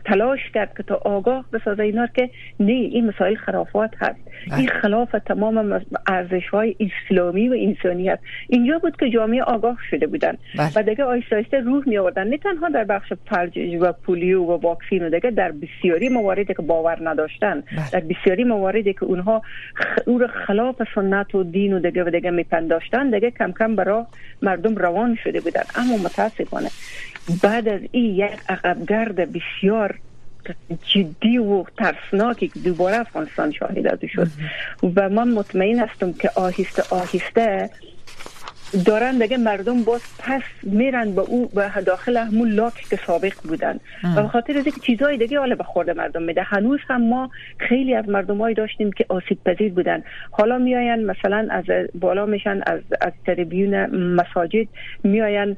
تلاش 0.06 0.40
کرد 0.54 0.78
که 0.78 0.84
تا 0.84 0.96
آگاه 0.96 1.46
بسازه 1.54 1.84
اینا 1.84 2.08
که 2.08 2.30
نه 2.60 2.72
این 2.72 3.08
مسائل 3.08 3.36
خرافات 3.36 3.92
هست 4.00 4.20
بله. 4.48 4.60
این 4.60 4.68
خلاف 4.68 5.16
تمام 5.26 5.82
ارزش 6.08 6.50
های 6.50 6.76
اسلامی 6.80 7.50
و 7.50 7.56
انسانی 7.60 8.10
هست 8.10 8.24
اینجا 8.50 8.80
بود 8.80 8.98
که 8.98 9.10
جامعه 9.10 9.44
آگاه 9.44 9.78
شده 9.90 10.08
بودن 10.08 10.38
بله. 10.58 10.72
و 10.76 10.84
دیگه 10.84 11.04
آیسته 11.04 11.36
آیسته 11.36 11.60
روح 11.60 11.84
می 11.88 11.98
آوردن 11.98 12.28
نه 12.28 12.38
تنها 12.38 12.70
در 12.70 12.84
بخش 12.84 13.14
فرج 13.30 13.60
و 13.82 13.94
پولیو 13.94 14.44
و 14.44 14.52
واکسین 14.52 15.04
و 15.04 15.10
دیگه 15.10 15.32
در 15.32 15.52
بسیاری 15.52 16.10
مواردی 16.10 16.46
که 16.46 16.62
باور 16.62 17.10
نداشتن 17.10 17.62
بله. 17.62 17.90
در 17.92 18.00
بسیاری 18.00 18.44
مواردی 18.44 18.94
که 18.94 19.04
اونها 19.04 19.42
او 20.08 20.28
خلاف 20.48 20.76
سنت 20.96 21.36
و 21.36 21.44
دین 21.44 21.74
و 21.74 21.80
دیگه 21.80 22.04
و 22.04 22.10
دیگه 22.10 22.32
میپنداشتن 22.32 23.10
دیگه 23.10 23.32
کم 23.32 23.52
کم 23.52 23.76
برای 23.76 24.04
مردم 24.42 24.76
روان 24.76 25.18
شده 25.24 25.40
بودن. 25.40 25.64
اما 25.76 25.98
متاسفانه 25.98 26.70
بعد 27.44 27.68
از 27.68 27.82
این 27.92 28.16
یک 28.16 28.40
عقبگرد 28.50 29.16
بسیار 29.16 30.00
جدی 30.94 31.38
و 31.38 31.64
ترسناکی 31.78 32.48
که 32.48 32.60
دوباره 32.60 32.98
افغانستان 32.98 33.52
شاهد 33.52 33.88
از 33.88 34.00
شد. 34.08 34.28
و 34.96 35.10
من 35.10 35.28
مطمئن 35.28 35.80
هستم 35.80 36.14
که 36.14 36.30
آهسته 36.36 36.84
آهسته 36.90 37.70
دارن 38.86 39.18
دیگه 39.18 39.38
مردم 39.38 39.84
باز 39.84 40.02
پس 40.20 40.42
میرن 40.64 41.12
به 41.12 41.22
او 41.22 41.50
به 41.56 41.82
داخل 41.86 42.18
همون 42.18 42.52
لاک 42.52 42.74
که 42.74 43.00
سابق 43.08 43.34
بودن. 43.44 43.80
و 44.18 44.22
به 44.22 44.28
خاطر 44.28 44.58
از 44.58 44.66
اینکه 44.66 44.82
چیزهای 44.82 45.18
دیگه 45.18 45.40
حالا 45.40 45.56
به 45.56 45.64
خورد 45.64 45.90
مردم 45.90 46.24
میده. 46.24 46.42
هنوز 46.44 46.80
هم 46.88 47.02
ما 47.02 47.30
خیلی 47.58 47.96
از 47.96 48.10
مردمایی 48.10 48.56
داشتیم 48.56 48.92
که 48.92 49.06
آسیب 49.10 49.38
پذیر 49.46 49.74
بودن. 49.74 50.04
حالا 50.32 50.58
میاین 50.58 51.06
مثلا 51.06 51.48
از 51.52 51.64
بالا 52.00 52.26
میشن 52.26 52.62
از 52.66 52.80
از 53.02 53.14
تریبیون 53.26 53.86
مساجد 54.16 54.68
میاین. 55.04 55.58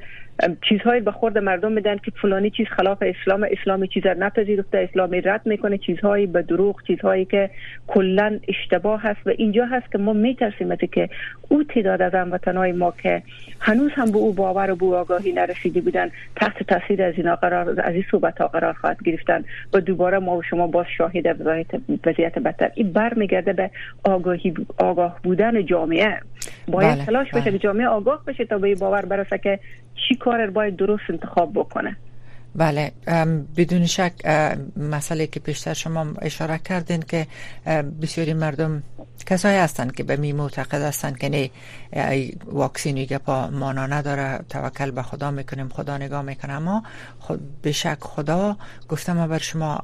چیزهایی 0.68 1.00
به 1.00 1.12
خورد 1.12 1.38
مردم 1.38 1.72
میدن 1.72 1.96
که 1.96 2.12
فلانی 2.22 2.50
چیز 2.50 2.66
خلاف 2.66 3.02
اسلام 3.02 3.46
اسلام 3.50 3.86
چیز 3.86 4.06
نپذیرفته 4.06 4.78
اسلامی 4.78 5.20
رد 5.20 5.40
می‌کنه 5.44 5.78
چیزهایی 5.78 6.26
به 6.26 6.42
دروغ 6.42 6.82
چیزهایی 6.86 7.24
که 7.24 7.50
کلا 7.86 8.40
اشتباه 8.48 9.02
هست. 9.02 9.26
و 9.26 9.30
اینجا 9.38 9.66
هست 9.66 9.92
که 9.92 9.98
ما 9.98 10.12
میترسیم 10.12 10.76
که 10.76 11.08
او 11.48 11.64
تعداد 11.64 12.02
از 12.02 12.14
هموطنهای 12.14 12.72
ما 12.72 12.94
که 13.02 13.22
هنوز 13.60 13.90
هم 13.94 14.12
به 14.12 14.18
او 14.18 14.32
باور 14.32 14.70
و 14.70 14.76
به 14.76 14.86
آگاهی 14.86 15.32
نرسیده 15.32 15.80
بودن 15.80 16.10
تحت 16.36 16.62
تاثیر 16.62 17.02
از 17.02 17.14
این 17.16 17.34
قرار 17.34 17.80
از 17.80 17.94
این 17.94 18.04
صحبت 18.10 18.40
ها 18.40 18.46
قرار 18.48 18.72
خواهد 18.72 19.02
گرفتن 19.04 19.44
و 19.72 19.80
دوباره 19.80 20.18
ما 20.18 20.36
و 20.36 20.42
شما 20.42 20.66
باز 20.66 20.86
شاهد 20.98 21.40
وضعیت 22.06 22.38
بدتر. 22.38 22.70
این 22.74 22.92
برمیگرده 22.92 23.52
به 23.52 23.70
آگاهی 24.04 24.54
آگاه 24.78 25.20
بودن 25.22 25.66
جامعه. 25.66 26.20
باید 26.68 26.94
بله، 26.94 27.06
تلاش 27.06 27.30
بشه 27.30 27.50
بله. 27.50 27.58
جامعه 27.58 27.86
آگاه 27.86 28.24
بشه 28.24 28.44
تا 28.44 28.58
به 28.58 28.74
باور 28.74 29.04
برسه 29.04 29.38
که 29.38 29.60
چی 30.08 30.14
کار 30.14 30.50
باید 30.50 30.76
درست 30.76 31.02
انتخاب 31.08 31.52
بکنه. 31.52 31.96
بله 32.56 32.92
بدون 33.56 33.86
شک 33.86 34.12
مسئله 34.76 35.26
که 35.26 35.40
پیشتر 35.40 35.74
شما 35.74 36.06
اشاره 36.22 36.58
کردین 36.58 37.00
که 37.00 37.26
بسیاری 38.02 38.34
مردم 38.34 38.82
کسایی 39.26 39.58
هستند 39.58 39.94
که 39.94 40.02
به 40.02 40.16
می 40.16 40.32
معتقد 40.32 40.82
هستند 40.82 41.18
که 41.18 41.28
نه 41.28 41.50
واکسین 42.44 43.06
پا 43.06 43.50
مانا 43.50 43.86
نداره 43.86 44.40
توکل 44.48 44.90
به 44.90 45.02
خدا 45.02 45.30
می‌کنیم 45.30 45.68
خدا 45.68 45.98
نگاه 45.98 46.22
می‌کنه. 46.22 46.52
اما 46.52 46.82
خود 47.18 47.62
به 47.62 47.72
شک 47.72 47.98
خدا 48.00 48.56
گفتم 48.88 49.26
بر 49.26 49.38
شما 49.38 49.80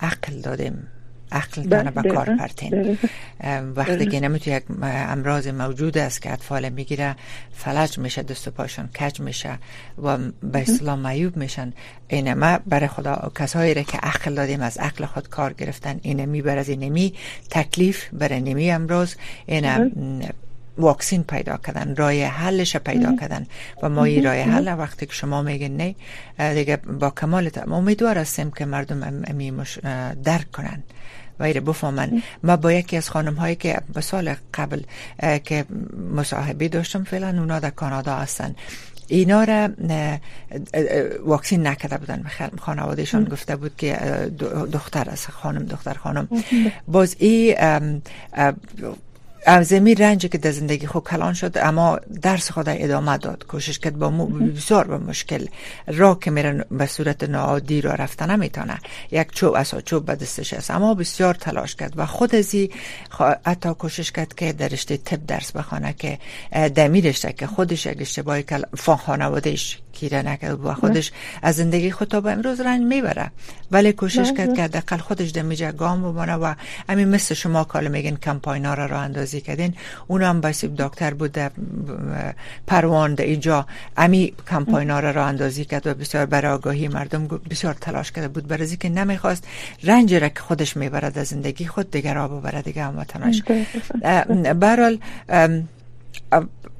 عقل 0.00 0.40
دادیم. 0.44 0.86
عقل 1.32 1.62
دانه 1.62 1.90
به 1.90 2.02
کار 2.02 2.36
پرتین 2.36 2.98
وقتی 3.76 4.06
که 4.06 4.20
نمی‌تونه 4.20 4.56
یک 4.56 4.62
امراض 4.82 5.48
موجود 5.48 5.98
است 5.98 6.22
که 6.22 6.32
اطفال 6.32 6.68
می‌گیره 6.68 7.16
فلج 7.52 7.98
میشه 7.98 8.22
دست 8.22 8.48
و 8.48 8.50
پاشون 8.50 8.86
کج 8.86 9.20
میشه 9.20 9.58
و 10.02 10.18
به 10.42 10.58
اسلام 10.58 10.98
معیوب 10.98 11.36
میشن. 11.36 11.72
اینما 12.08 12.58
برای 12.66 12.88
خدا 12.88 13.32
کسایی 13.34 13.74
را 13.74 13.82
که 13.82 13.98
عقل 13.98 14.34
دادیم 14.34 14.60
از 14.60 14.78
عقل 14.78 15.06
خود 15.06 15.28
کار 15.28 15.52
گرفتن 15.52 16.00
اینه 16.02 16.26
میبر 16.26 16.58
از 16.58 16.68
اینمی 16.68 17.14
تکلیف 17.50 18.08
برای 18.12 18.40
نمی 18.40 18.70
امروز 18.70 19.16
اینه 19.46 19.90
واکسین 20.78 21.22
پیدا 21.22 21.56
کردن 21.56 21.96
رای 21.96 22.22
حلش 22.22 22.76
پیدا 22.76 23.16
کردن. 23.16 23.46
و 23.82 23.88
ما 23.88 24.04
این 24.04 24.24
رای 24.24 24.40
حل 24.40 24.74
وقتی 24.78 25.06
که 25.06 25.12
شما 25.12 25.42
میگن 25.42 25.76
نه 25.76 25.94
دیگه 26.54 26.76
با 26.76 27.10
کمال 27.10 27.50
امیدوار 27.70 28.18
هستیم 28.18 28.50
که 28.50 28.64
مردم 28.64 29.24
امی 29.26 29.52
درک 30.24 30.50
کنن. 30.52 30.82
ایره 31.44 31.60
بفهمن 31.60 32.22
ما 32.42 32.56
با 32.56 32.72
یکی 32.72 32.96
از 32.96 33.10
خانم 33.10 33.34
هایی 33.34 33.56
که 33.56 33.80
به 33.94 34.00
سال 34.00 34.34
قبل 34.54 34.80
که 35.44 35.64
مصاحبه 36.14 36.68
داشتم 36.68 37.04
فعلا 37.04 37.28
اونا 37.28 37.58
در 37.58 37.70
کانادا 37.70 38.16
هستن. 38.16 38.54
اینا 39.08 39.44
را 39.44 39.68
واکسین 41.24 41.66
نکرده 41.66 41.98
بودن. 41.98 42.24
خانوادهشان 42.58 43.24
گفته 43.24 43.56
بود 43.56 43.76
که 43.76 43.96
دختر 44.72 45.10
است 45.10 45.30
خانم 45.30 45.64
دختر 45.64 45.94
خانم. 45.94 46.28
باز 46.88 47.16
ای 47.18 47.56
از 49.46 49.72
می 49.72 49.94
رنجی 49.94 50.28
که 50.28 50.38
در 50.38 50.50
زندگی 50.50 50.86
خود 50.86 51.04
کلان 51.04 51.34
شد 51.34 51.58
اما 51.58 51.98
درس 52.22 52.50
خود 52.50 52.68
ادامه 52.68 53.18
داد. 53.18 53.46
کوشش 53.46 53.78
کرد 53.78 53.98
با 53.98 54.10
بسیار 54.10 54.86
به 54.86 54.98
مشکل 54.98 55.46
را 55.86 56.14
که 56.14 56.30
میرن 56.30 56.64
به 56.70 56.86
صورت 56.86 57.24
ناعادی 57.24 57.80
را 57.80 57.94
رفته 57.94 58.26
نمی‌تونه. 58.26 58.78
یک 59.10 59.32
چوب 59.32 59.54
اسا 59.54 59.80
چوب 59.80 60.06
به 60.06 60.14
دستش 60.14 60.52
است. 60.52 60.70
اما 60.70 60.94
بسیار 60.94 61.34
تلاش 61.34 61.76
کرد 61.76 61.92
و 61.96 62.06
خود 62.06 62.34
ازی 62.34 62.70
حتی 63.46 63.74
کوشش 63.74 64.12
کرد 64.12 64.34
که 64.34 64.52
در 64.52 64.68
رشته 64.68 64.96
طب 64.96 65.26
درس 65.26 65.52
بخونه 65.52 65.94
که 65.98 66.18
دمی 66.74 67.00
که 67.12 67.46
خودش 67.46 67.86
یک 67.86 68.00
اشتباهی 68.00 68.42
که 68.42 68.58
خانوادهش 68.96 69.78
کیره 69.92 70.22
نکرد 70.22 70.64
و 70.64 70.74
خودش 70.74 71.12
از 71.42 71.56
زندگی 71.56 71.90
خود 71.90 72.08
تا 72.08 72.20
به 72.20 72.32
امروز 72.32 72.60
رنج 72.60 72.82
می‌بره. 72.82 73.30
ولی 73.70 73.92
کوشش 73.92 74.32
کرد 74.32 74.54
که 74.54 74.68
دقل 74.68 74.96
خودش 74.96 75.30
دمیجه 75.30 75.72
گام 75.72 76.02
بمانه 76.02 76.34
و 76.34 76.54
همین 76.88 77.08
مثل 77.08 77.34
شما 77.34 77.64
کال 77.64 77.88
میگن 77.88 78.16
کمپاینا 78.16 78.74
را 78.74 78.86
را 78.86 79.00
اندازی 79.00 79.40
کردین. 79.40 79.74
اون 80.06 80.22
هم 80.22 80.40
بسیب 80.40 80.76
دکتر 80.76 81.14
بود 81.14 81.38
پروان 82.66 83.14
در 83.14 83.24
اینجا 83.24 83.66
امی 83.96 84.32
کمپاینا 84.50 85.00
را 85.00 85.10
را 85.10 85.26
اندازی 85.26 85.64
کرد 85.64 85.86
و 85.86 85.94
بسیار 85.94 86.26
برای 86.26 86.52
آگاهی 86.52 86.88
مردم 86.88 87.26
بسیار 87.50 87.74
تلاش 87.74 88.12
کرده 88.12 88.28
بود. 88.28 88.48
برای 88.48 88.76
که 88.76 88.88
نمی‌خواست 88.88 89.44
رنج 89.84 90.14
را 90.14 90.28
که 90.28 90.40
خودش 90.40 90.76
می‌برد 90.76 91.18
از 91.18 91.26
زندگی 91.26 91.66
خود 91.66 91.90
دیگر 91.90 92.18
آب 92.18 92.40
ببرد 92.40 92.64
دیگه 92.64 92.84
هموطناش 92.84 93.42
برحال 94.60 94.98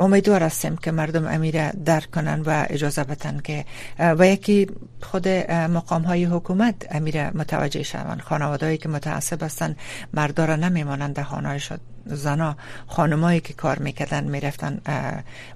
امیدوار 0.00 0.42
هستیم 0.42 0.76
که 0.76 0.90
مردم 0.90 1.26
امیر 1.26 1.70
درک 1.70 2.10
کنن 2.10 2.42
و 2.46 2.66
اجازه 2.70 3.04
بتن 3.04 3.40
که 3.44 3.64
و 3.98 4.26
یکی 4.26 4.66
خود 5.02 5.28
مقام 5.48 6.02
های 6.02 6.24
حکومت 6.24 6.74
امیر 6.90 7.30
متوجه 7.30 7.82
شوند 7.82 8.20
خانوادهایی 8.20 8.78
که 8.78 8.88
متعصب 8.88 9.42
هستن 9.42 9.76
مردارا 10.14 10.56
نمیمانند 10.56 11.14
در 11.14 11.22
خانه 11.22 11.58
شد 11.58 11.80
زنا 12.14 12.56
خانمایی 12.86 13.40
که 13.40 13.52
کار 13.52 13.78
می‌کردن 13.78 14.24
می‌رفتن 14.24 14.80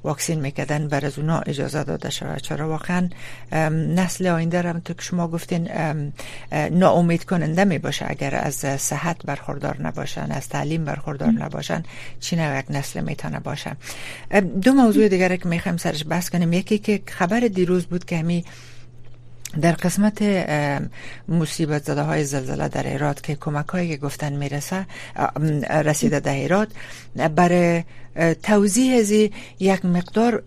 واکسین 0.05 0.41
می‌کردن 0.41 0.89
بر 0.89 1.07
از 1.07 1.19
اونا 1.19 1.39
اجازه 1.41 1.85
داده 1.85 2.11
شود 2.11 2.39
چرا 2.39 2.69
واقعا؟ 2.69 3.09
نسل 3.71 4.27
آینده 4.27 4.63
را 4.63 4.73
تو 4.73 4.95
که 4.95 5.03
شما 5.03 5.29
گفتین 5.29 5.69
ناامید 6.71 7.25
کننده 7.25 7.65
می 7.65 7.79
باشه 7.79 8.07
اگر 8.09 8.35
از 8.35 8.55
صحت 8.55 9.17
برخوردار 9.27 9.83
نباشن 9.83 10.27
از 10.31 10.49
تعلیم 10.49 10.85
برخوردار 10.85 11.29
نباشن 11.29 11.83
چی 12.21 12.37
یک 12.37 12.65
نسل 12.71 13.01
می‌تونه 13.01 13.41
باشه. 13.41 13.77
دو 14.63 14.73
موضوع 14.73 15.09
دیگر 15.09 15.37
که 15.37 15.49
می‌خوایم 15.49 15.77
سرش 15.77 16.05
بحث 16.09 16.31
کنیم. 16.31 16.53
یکی 16.53 16.79
که 16.79 17.03
خبر 17.07 17.41
دیروز 17.41 17.87
بود 17.87 18.05
که 18.05 18.19
همی 18.19 18.45
در 19.61 19.73
قسمت 19.73 20.23
مصیبت 21.29 21.85
زده 21.85 22.03
های 22.03 22.25
زلزله 22.25 22.69
در 22.69 22.87
ایراد 22.87 23.21
که 23.21 23.35
کمک 23.35 23.69
هایی 23.69 23.89
که 23.89 23.97
گفتن 23.97 24.33
می‌رسه 24.33 24.87
رسیده 25.71 26.21
در 26.21 26.35
ایراد 26.35 26.73
برای 27.35 27.85
توضیح 28.43 28.99
از 28.99 29.11
یک 29.61 29.85
مقدار 29.85 30.43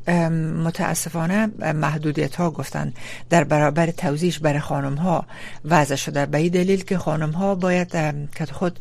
متاسفانه 0.63 1.47
محدودیت 1.73 2.35
ها 2.35 2.51
گفتن 2.51 2.93
در 3.29 3.43
برابر 3.43 3.91
توضیحش 3.91 4.39
برای 4.39 4.59
خانم 4.59 4.95
ها 4.95 5.25
وضع 5.65 5.95
شده. 5.95 6.25
به 6.25 6.37
این 6.37 6.51
دلیل 6.51 6.83
که 6.83 6.97
خانم 6.97 7.31
ها 7.31 7.55
باید 7.55 7.91
که 8.35 8.45
خود 8.51 8.79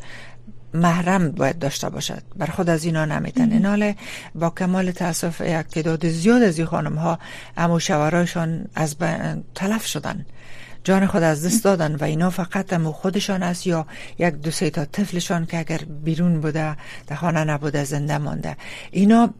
محرم 0.73 1.31
باید 1.31 1.59
داشته 1.59 1.89
باشد. 1.89 2.21
بر 2.35 2.45
خود 2.45 2.69
از 2.69 2.83
اینا 2.85 3.05
نمیتن 3.05 3.51
ایناله 3.51 3.95
با 4.35 4.49
کمال 4.49 4.91
تاسف 4.91 5.41
یک 5.41 5.67
تعداد 5.67 6.07
زیاد 6.09 6.43
از 6.43 6.57
این 6.57 6.67
خانم 6.67 6.95
ها 6.95 7.19
امو 7.57 7.79
شورایشان 7.79 8.65
از 8.75 8.95
تلف 9.55 9.85
شدن. 9.85 10.25
جان 10.83 11.05
خود 11.05 11.23
از 11.23 11.45
دست 11.45 11.63
دادن 11.63 11.95
و 11.95 12.03
اینا 12.03 12.29
فقط 12.29 12.73
امو 12.73 12.91
خودشان 12.91 13.43
است 13.43 13.67
یا 13.67 13.87
یک 14.19 14.33
دو 14.33 14.51
سه 14.51 14.69
تا 14.69 14.85
طفلشان 14.85 15.45
که 15.45 15.59
اگر 15.59 15.77
بیرون 15.77 16.41
بوده 16.41 16.77
در 17.07 17.15
خانه 17.15 17.43
نبوده 17.43 17.83
زنده 17.83 18.17
مانده. 18.17 18.57
اینا 18.91 19.33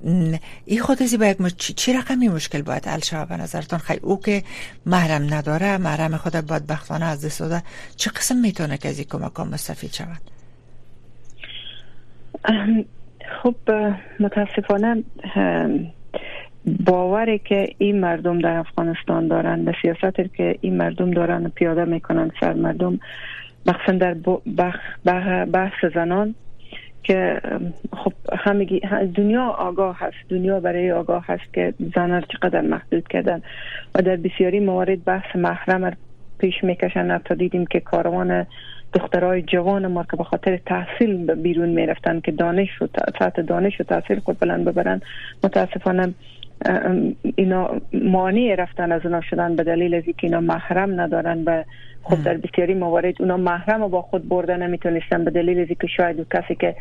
این 0.66 0.82
خود 0.82 1.04
ازی 1.04 1.18
با 1.18 1.26
یک 1.26 1.42
مش... 1.42 1.56
چی 1.56 1.94
رقمی 1.94 2.28
مشکل 2.28 2.62
باید 2.62 2.88
حل 2.88 3.00
شود؟ 3.00 3.28
به 3.30 3.38
نظرتان 3.38 3.80
خیلی 3.80 4.00
او 4.04 4.22
که 4.22 4.44
محرم 4.86 5.34
نداره 5.34 5.78
محرم 5.78 6.18
خود 6.18 6.48
باید 6.48 6.68
بختانه 6.68 7.06
از 7.06 7.26
دست 7.26 7.40
داده 7.40 7.64
چه 7.96 8.10
قسم 8.10 8.38
می‌تونه 8.38 8.78
که 8.78 8.90
از 8.90 8.98
این 8.98 9.08
کمک 9.08 9.40
مستفید 9.40 9.94
شود؟ 9.94 10.37
خب 13.44 13.56
متاسفانه 14.20 15.04
باوری 16.86 17.40
که 17.40 17.70
این 17.78 18.00
مردم 18.00 18.40
در 18.40 18.58
افغانستان 18.58 19.28
دارن 19.28 19.66
به 19.66 19.76
سیاست 19.82 20.36
که 20.36 20.56
این 20.62 20.78
مردم 20.78 21.12
دارن 21.12 21.52
پیاده 21.56 21.86
می‌کنن 21.86 22.32
سر 22.40 22.54
مردم 22.54 23.00
مخصوصا 23.66 23.92
در 23.92 24.14
بحث 25.46 25.86
زنان 25.94 26.36
که 27.04 27.42
خب 27.94 28.14
همگی 28.40 28.82
دنیا 29.16 29.46
آگاه 29.46 29.98
هست 30.00 30.18
دنیا 30.30 30.60
برای 30.60 30.92
آگاه 30.92 31.26
هست 31.28 31.54
که 31.54 31.74
زنان 31.96 32.22
چقدر 32.22 32.62
محدود 32.62 33.08
کردن 33.08 33.42
و 33.96 34.02
در 34.02 34.16
بسیاری 34.16 34.60
موارد 34.60 35.04
بحث 35.04 35.36
محرم 35.36 35.98
پیش 36.40 36.64
می‌کشن. 36.64 37.18
تا 37.18 37.36
دیدیم 37.36 37.66
که 37.66 37.80
کاروان 37.80 38.46
دخترای 38.94 39.42
جوان 39.42 39.88
ما 39.88 40.04
که 40.04 40.18
به 40.18 40.24
خاطر 40.24 40.58
تحصیل 40.58 41.36
بیرون 41.36 41.70
می‌رفتن 41.70 42.20
که 42.20 42.32
دانش 42.32 42.82
و 42.82 42.88
سطح 43.20 43.42
دانش 43.42 43.82
و 43.82 43.84
تحصیل 43.84 44.20
خود 44.20 44.40
بلند 44.40 44.66
ببرن 44.66 45.02
متاسفانه 45.44 46.14
اینا 47.36 47.82
مانع 47.94 48.56
رفتن 48.58 48.92
از 48.92 49.02
اونا 49.06 49.22
شدن 49.22 49.56
به 49.56 49.64
دلیل 49.64 49.94
از 49.94 50.04
اینکه 50.06 50.28
اینا 50.28 50.40
محرم 50.42 51.02
ندارن 51.02 51.44
و 51.44 51.64
خب 52.04 52.24
در 52.24 52.38
بسیاری 52.38 52.74
موارد 52.74 53.14
اونا 53.20 53.38
محرم 53.38 53.88
با 53.88 54.02
خود 54.02 54.30
برده 54.30 54.58
نمی‌تونستن 54.58 55.24
به 55.24 55.32
دلیل 55.32 55.60
از 55.60 55.68
اینکه 55.68 55.88
شاید 55.88 56.28
کسی 56.34 56.56
که 56.56 56.76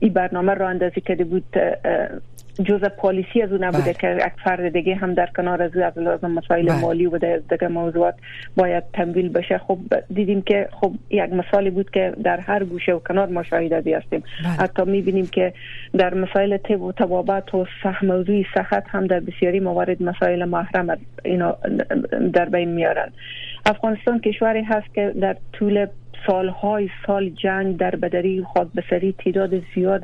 این 0.00 0.12
برنامه 0.12 0.54
را 0.54 0.68
اندازی 0.68 1.00
کرده 1.00 1.24
بود 1.24 1.44
جزء 2.62 2.88
پالیسی 2.88 3.42
از 3.42 3.52
اون 3.52 3.64
نبوده 3.64 3.82
بله. 3.82 3.92
که 3.92 4.26
یک 4.26 4.32
فرد 4.44 4.68
دیگه 4.68 4.94
هم 4.94 5.14
در 5.14 5.28
کنار 5.36 5.62
از 5.62 5.76
از 5.76 5.98
لازم 5.98 6.30
مسائل 6.30 6.66
بله. 6.66 6.80
مالی 6.80 7.06
و 7.06 7.18
دیگه 7.18 7.68
موضوعات 7.68 8.14
باید 8.56 8.84
تمویل 8.92 9.28
بشه 9.28 9.58
خب 9.58 9.78
دیدیم 10.14 10.42
که 10.42 10.68
خب 10.72 10.92
یک 11.10 11.32
مثالی 11.32 11.70
بود 11.70 11.90
که 11.90 12.14
در 12.24 12.40
هر 12.40 12.64
گوشه 12.64 12.92
و 12.92 12.98
کنار 12.98 13.28
ما 13.28 13.42
شاهد 13.42 13.72
هستیم 13.72 14.22
بله. 14.44 14.52
حتی 14.52 14.82
می‌بینیم 14.84 15.26
که 15.26 15.52
در 15.96 16.14
مسائل 16.14 16.56
تب 16.56 16.82
و 16.82 16.92
تبابت 16.92 17.54
و 17.54 17.66
صح 17.82 18.00
سخت 18.54 18.88
هم 18.88 19.06
در 19.06 19.20
بسیاری 19.20 19.60
موارد 19.60 20.02
مسائل 20.02 20.44
محرم 20.44 20.98
اینا 21.24 21.56
در 22.32 22.44
بین 22.44 22.68
میارن 22.68 23.12
افغانستان 23.66 24.20
کشوری 24.20 24.62
هست 24.62 24.94
که 24.94 25.12
در 25.20 25.36
طول 25.52 25.86
سالهای 26.26 26.88
سال 27.06 27.30
جنگ 27.30 27.76
در 27.76 27.96
بدری 27.96 28.42
خود 28.42 28.72
بسری 28.74 29.14
تعداد 29.18 29.50
زیاد 29.74 30.02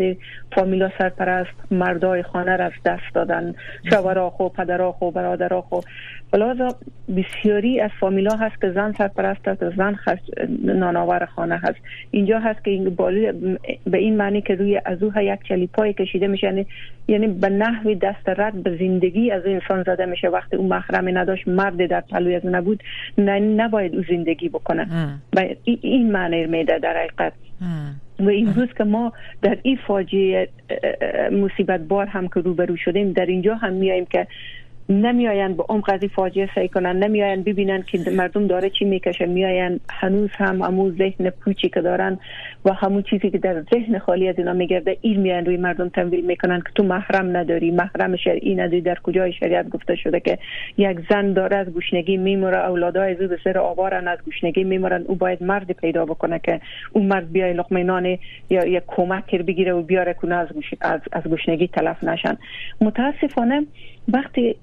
فامیلا 0.52 0.90
سرپرست 0.98 1.72
مردای 1.72 2.22
خانه 2.22 2.56
را 2.56 2.64
از 2.64 2.72
دست 2.84 3.14
دادن. 3.14 3.54
شوراخ 3.90 4.40
و 4.40 4.48
پدراخ 4.48 5.02
و 5.02 5.10
برادراخ 5.10 5.72
و 5.72 5.80
بلازا 6.32 6.68
بسیاری 7.16 7.80
از 7.80 7.90
فامیلا 8.00 8.36
هست 8.36 8.60
که 8.60 8.70
زن 8.70 8.92
سرپرست 8.98 9.48
است 9.48 9.76
زن 9.76 9.96
ناناور 10.64 11.26
خانه 11.26 11.56
هست. 11.56 11.78
اینجا 12.10 12.38
هست 12.38 12.64
که 12.64 12.70
این 12.70 12.96
به 13.86 13.98
این 13.98 14.16
معنی 14.16 14.42
که 14.42 14.54
روی 14.54 14.80
از 14.84 15.02
او 15.02 15.12
یک 15.16 15.40
چلیپای 15.48 15.92
کشیده 15.92 16.26
میشه 16.26 16.46
یعنی, 16.46 16.66
یعنی 17.08 17.26
به 17.26 17.48
نحوی 17.48 17.94
دست 17.94 18.28
رد 18.28 18.62
به 18.62 18.76
زندگی 18.76 19.30
از 19.30 19.42
انسان 19.46 19.82
زده 19.82 20.06
میشه. 20.06 20.28
وقتی 20.28 20.56
اون 20.56 20.68
محرمی 20.68 21.12
نداشت 21.12 21.48
مرد 21.48 21.86
در 21.86 22.00
پلوی 22.00 22.34
از 22.34 22.46
نبود 22.46 22.82
نه 23.18 23.38
نباید 23.38 23.94
او 23.94 24.02
زندگی 24.08 24.48
بکنه. 24.48 24.86
و 25.36 25.44
این 25.64 26.05
معنی 26.12 26.46
میده 26.46 26.78
در 26.78 26.96
حقیقت. 26.96 27.32
و 28.20 28.28
این 28.28 28.54
روز 28.54 28.68
که 28.78 28.84
ما 28.84 29.12
در 29.42 29.58
این 29.62 29.78
فاجعه 29.86 30.48
مصیبت 31.32 31.80
بار 31.80 32.06
هم 32.06 32.28
که 32.28 32.40
روبرو 32.40 32.76
شدیم 32.76 33.12
در 33.12 33.26
اینجا 33.26 33.54
هم 33.54 33.72
میاییم 33.72 34.06
که 34.06 34.26
نمیاین 34.88 35.56
به 35.56 35.64
عمق 35.68 35.90
قضیه 35.90 36.08
فاجعه 36.08 36.48
سعی 36.54 36.68
کنن 36.68 36.96
نمیاین 36.96 37.42
ببینن 37.42 37.82
که 37.82 38.00
مردم 38.16 38.46
داره 38.46 38.70
چی 38.70 38.84
می‌کشه. 38.84 39.26
میاین 39.26 39.80
هنوز 39.90 40.30
هم 40.32 40.62
همون 40.62 40.96
ذهن 40.98 41.30
پوچی 41.30 41.68
که 41.68 41.80
دارن 41.80 42.18
و 42.64 42.72
همون 42.72 43.02
چیزی 43.02 43.30
که 43.30 43.38
در 43.38 43.62
ذهن 43.74 43.98
خالی 43.98 44.28
از 44.28 44.34
اینا 44.38 44.52
میگرده 44.52 44.96
این 45.00 45.20
میان 45.20 45.44
روی 45.44 45.56
مردم 45.56 45.88
تنویل 45.88 46.26
می‌کنن 46.26 46.60
که 46.60 46.72
تو 46.74 46.82
محرم 46.82 47.36
نداری 47.36 47.70
محرم 47.70 48.16
شرعی 48.16 48.54
نداری 48.54 48.80
در 48.80 48.98
کجای 49.02 49.32
شریعت 49.32 49.68
گفته 49.68 49.96
شده 49.96 50.20
که 50.20 50.38
یک 50.78 50.98
زن 51.10 51.32
داره 51.32 51.56
از 51.56 51.66
گوشنگی 51.66 52.16
میموره 52.16 52.68
اولادای 52.68 53.12
از 53.12 53.18
به 53.18 53.38
سر 53.44 53.58
آوارن 53.58 54.08
از 54.08 54.18
گوشنگی 54.24 54.64
میمورن. 54.64 55.02
او 55.02 55.14
باید 55.14 55.42
مرد 55.42 55.72
پیدا 55.72 56.04
بکنه 56.04 56.38
که 56.38 56.60
اون 56.92 57.06
مرد 57.06 57.32
بیای 57.32 57.52
لقمه 57.52 58.18
یا 58.50 58.66
یک 58.66 58.82
کمک 58.86 59.34
بگیره 59.34 59.72
و 59.72 59.82
بیاره 59.82 60.14
کنه 60.14 60.34
از, 60.34 60.48
از, 60.80 61.00
از 61.12 61.22
گوشنگی 61.22 61.68
تلف 61.68 62.04
نشن. 62.04 62.36
متاسفانه 62.80 63.66
وقتی 64.08 64.56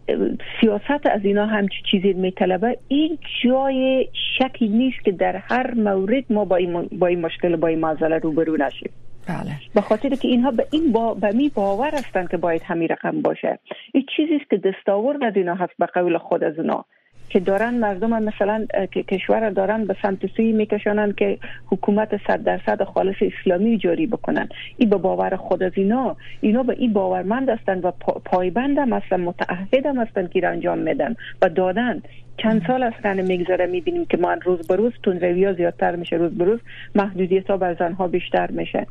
سیاست 0.61 1.05
از 1.11 1.21
اینا 1.23 1.45
هم 1.45 1.67
چیزی 1.91 2.13
میطلبه 2.13 2.77
این 2.87 3.17
جای 3.43 4.07
شکی 4.37 4.67
نیست 4.67 5.03
که 5.05 5.11
در 5.11 5.35
هر 5.35 5.73
مورد 5.73 6.23
ما 6.29 6.45
با 6.45 6.55
این, 6.55 6.89
با 6.91 7.07
این 7.07 7.21
مشکل 7.21 7.55
با 7.55 7.67
این 7.67 7.79
معضله 7.79 8.17
روبرو 8.17 8.57
نشیم. 8.57 8.91
بله. 9.27 9.51
به 9.75 9.81
خاطر 9.81 10.09
که 10.09 10.27
اینها 10.27 10.51
به 10.51 10.67
این 10.71 10.91
با 10.91 11.13
به 11.13 11.31
می 11.31 11.49
باور 11.49 11.91
هستند 11.95 12.29
که 12.29 12.37
باید 12.37 12.61
همین 12.63 12.87
رقم 12.87 13.21
باشه. 13.21 13.59
این 13.93 14.05
چیزی 14.15 14.35
است 14.35 14.49
که 14.49 14.57
دستاورد 14.57 15.23
از 15.23 15.35
اینا 15.35 15.55
هست 15.55 15.73
به 15.79 15.85
قول 15.85 16.17
خود 16.17 16.43
از 16.43 16.57
اینا. 16.57 16.85
که 17.33 17.39
دارن 17.39 17.73
مردم 17.73 18.23
مثلا 18.23 18.65
کشور 19.07 19.49
دارن 19.49 19.85
به 19.85 19.95
سمت 20.01 20.25
سوی 20.35 20.51
میکشانن 20.51 21.13
که 21.17 21.37
حکومت 21.65 22.09
صد 22.27 22.43
درصد 22.43 22.83
خالص 22.83 23.15
اسلامی 23.21 23.77
جاری 23.77 24.07
بکنن. 24.07 24.49
این 24.77 24.89
به 24.89 24.97
باور 24.97 25.35
خود 25.35 25.63
از 25.63 25.71
اینا. 25.75 26.15
اینا 26.41 26.63
به 26.63 26.73
این 26.73 26.93
باورمند 26.93 27.49
هستند 27.49 27.85
و 27.85 27.91
پایبند 28.25 28.77
هم 28.77 28.93
هستن 28.93 29.21
متعهد 29.21 29.85
هم 29.85 29.97
هستن 29.97 30.27
که 30.27 30.47
انجام 30.47 30.77
میدن 30.77 31.15
و 31.41 31.49
دادن. 31.49 32.01
چند 32.37 32.61
سال 32.67 32.83
از 32.83 32.93
میگذره 33.05 33.65
می‌بینیم 33.65 34.05
که 34.05 34.17
ما 34.17 34.33
روز 34.33 34.67
به 34.67 34.75
روز 34.75 34.93
تون 35.03 35.19
روی 35.19 35.53
زیادتر 35.53 35.95
میشه 35.95 36.15
روز 36.15 36.37
به 36.37 36.45
روز 36.45 36.59
محدودیت 36.95 37.49
ها 37.49 37.57
بر 37.57 37.73
زنها 37.73 38.07
بیشتر 38.07 38.51
میشه. 38.51 38.87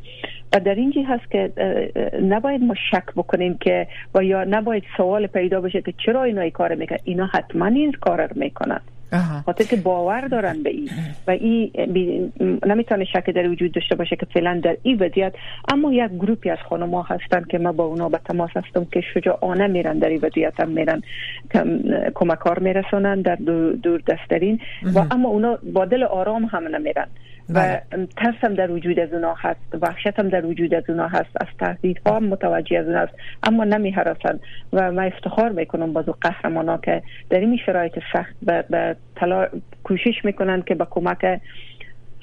و 0.55 0.61
در 0.61 0.75
اینجی 0.75 1.03
هست 1.03 1.31
که 1.31 1.53
نباید 2.23 2.63
ما 2.63 2.75
شک 2.91 3.07
بکنیم 3.17 3.59
که 3.59 3.87
و 4.15 4.25
یا 4.25 4.45
نباید 4.45 4.85
سوال 4.97 5.27
پیدا 5.27 5.61
بشه 5.61 5.83
که 5.83 5.95
چرا 6.07 6.23
اینا 6.23 6.41
ای 6.41 6.51
کار 6.51 6.75
می‌کنن. 6.75 6.99
اینا 7.05 7.27
حتما 7.27 7.67
این 7.67 7.93
کار 7.93 8.29
می‌کنن. 8.35 8.81
خاطر 9.47 9.65
که 9.65 9.77
باور 9.77 10.29
دارن 10.29 10.63
به 10.63 10.71
این. 10.71 10.91
و 11.27 11.31
این 11.31 12.33
نمی‌تونه 12.67 13.05
شک 13.05 13.31
در 13.31 13.49
وجود 13.49 13.73
داشته 13.73 13.95
باشه 13.95 14.17
که 14.17 14.27
فعلا 14.35 14.61
در 14.65 14.77
این 14.83 14.99
وضعیت 14.99 15.33
اما 15.73 15.93
یک 15.93 16.11
گروپی 16.11 16.51
از 16.51 16.59
خانم 16.69 16.95
هستن 16.95 17.45
که 17.51 17.59
ما 17.59 17.73
با 17.73 17.85
اونا 17.85 18.09
به 18.09 18.21
تماس 18.25 18.51
هستم 18.57 18.85
که 18.93 19.01
شجاعانه 19.15 19.67
میرن 19.67 19.99
در 19.99 20.09
این 20.09 20.21
وضعیت 20.23 20.61
هم 20.61 20.69
میرن 20.69 21.03
کمکار 22.15 22.59
میرسونن 22.59 23.23
در 23.23 23.37
دور 23.83 24.01
دسترین 24.09 24.61
و 24.95 24.99
اما 25.11 25.29
اونا 25.29 25.59
با 25.73 25.85
دل 25.85 26.03
آرام 26.03 26.45
هم 26.45 26.77
نمیرن. 26.77 27.07
و 27.49 27.55
بله. 27.55 28.07
ترس 28.17 28.35
هم 28.43 28.55
در 28.55 28.71
وجود 28.71 28.99
از 28.99 29.13
اونا 29.13 29.35
هست. 29.35 29.61
وحشت 29.83 30.19
هم 30.19 30.29
در 30.29 30.47
وجود 30.47 30.75
از 30.75 30.85
اونا 30.89 31.09
هست. 31.09 31.31
از 31.41 31.47
تهدیدها 31.59 32.17
هم 32.17 32.25
متوجه 32.25 32.79
از 32.79 32.87
اونا 32.87 32.99
هست. 33.01 33.13
اما 33.43 33.65
نمی 33.65 33.91
حراسن 33.91 34.41
و 34.73 34.93
من 34.93 35.07
افتخار 35.07 35.49
می‌کنم 35.49 35.93
باز 35.93 36.05
قهرمانا 36.21 36.79
که 36.79 37.03
در 37.31 37.39
این 37.39 37.59
شرایط 37.67 37.99
سخت 38.13 38.35
به, 38.43 38.65
به 38.71 38.97
کوشش 39.85 40.25
می‌کنن 40.25 40.63
که 40.63 40.75
به 40.75 40.87
کمک 40.91 41.41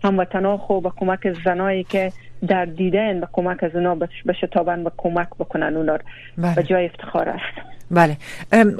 هموطنا 0.04 0.58
خو 0.58 0.82
به 0.82 0.92
کمک 0.98 1.34
زنایی 1.46 1.84
که 1.84 2.12
در 2.48 2.66
دیدن 2.66 3.20
به 3.20 3.28
کمک 3.34 3.64
از 3.64 3.72
اونا 3.76 3.98
بشتابن 4.28 4.84
و 4.84 4.90
کمک 4.98 5.28
بکنن 5.40 5.78
اونا 5.78 5.98
بله. 6.38 6.56
به 6.56 6.64
جای 6.64 6.86
افتخار 6.86 7.30
است. 7.30 7.68
بله. 7.92 8.18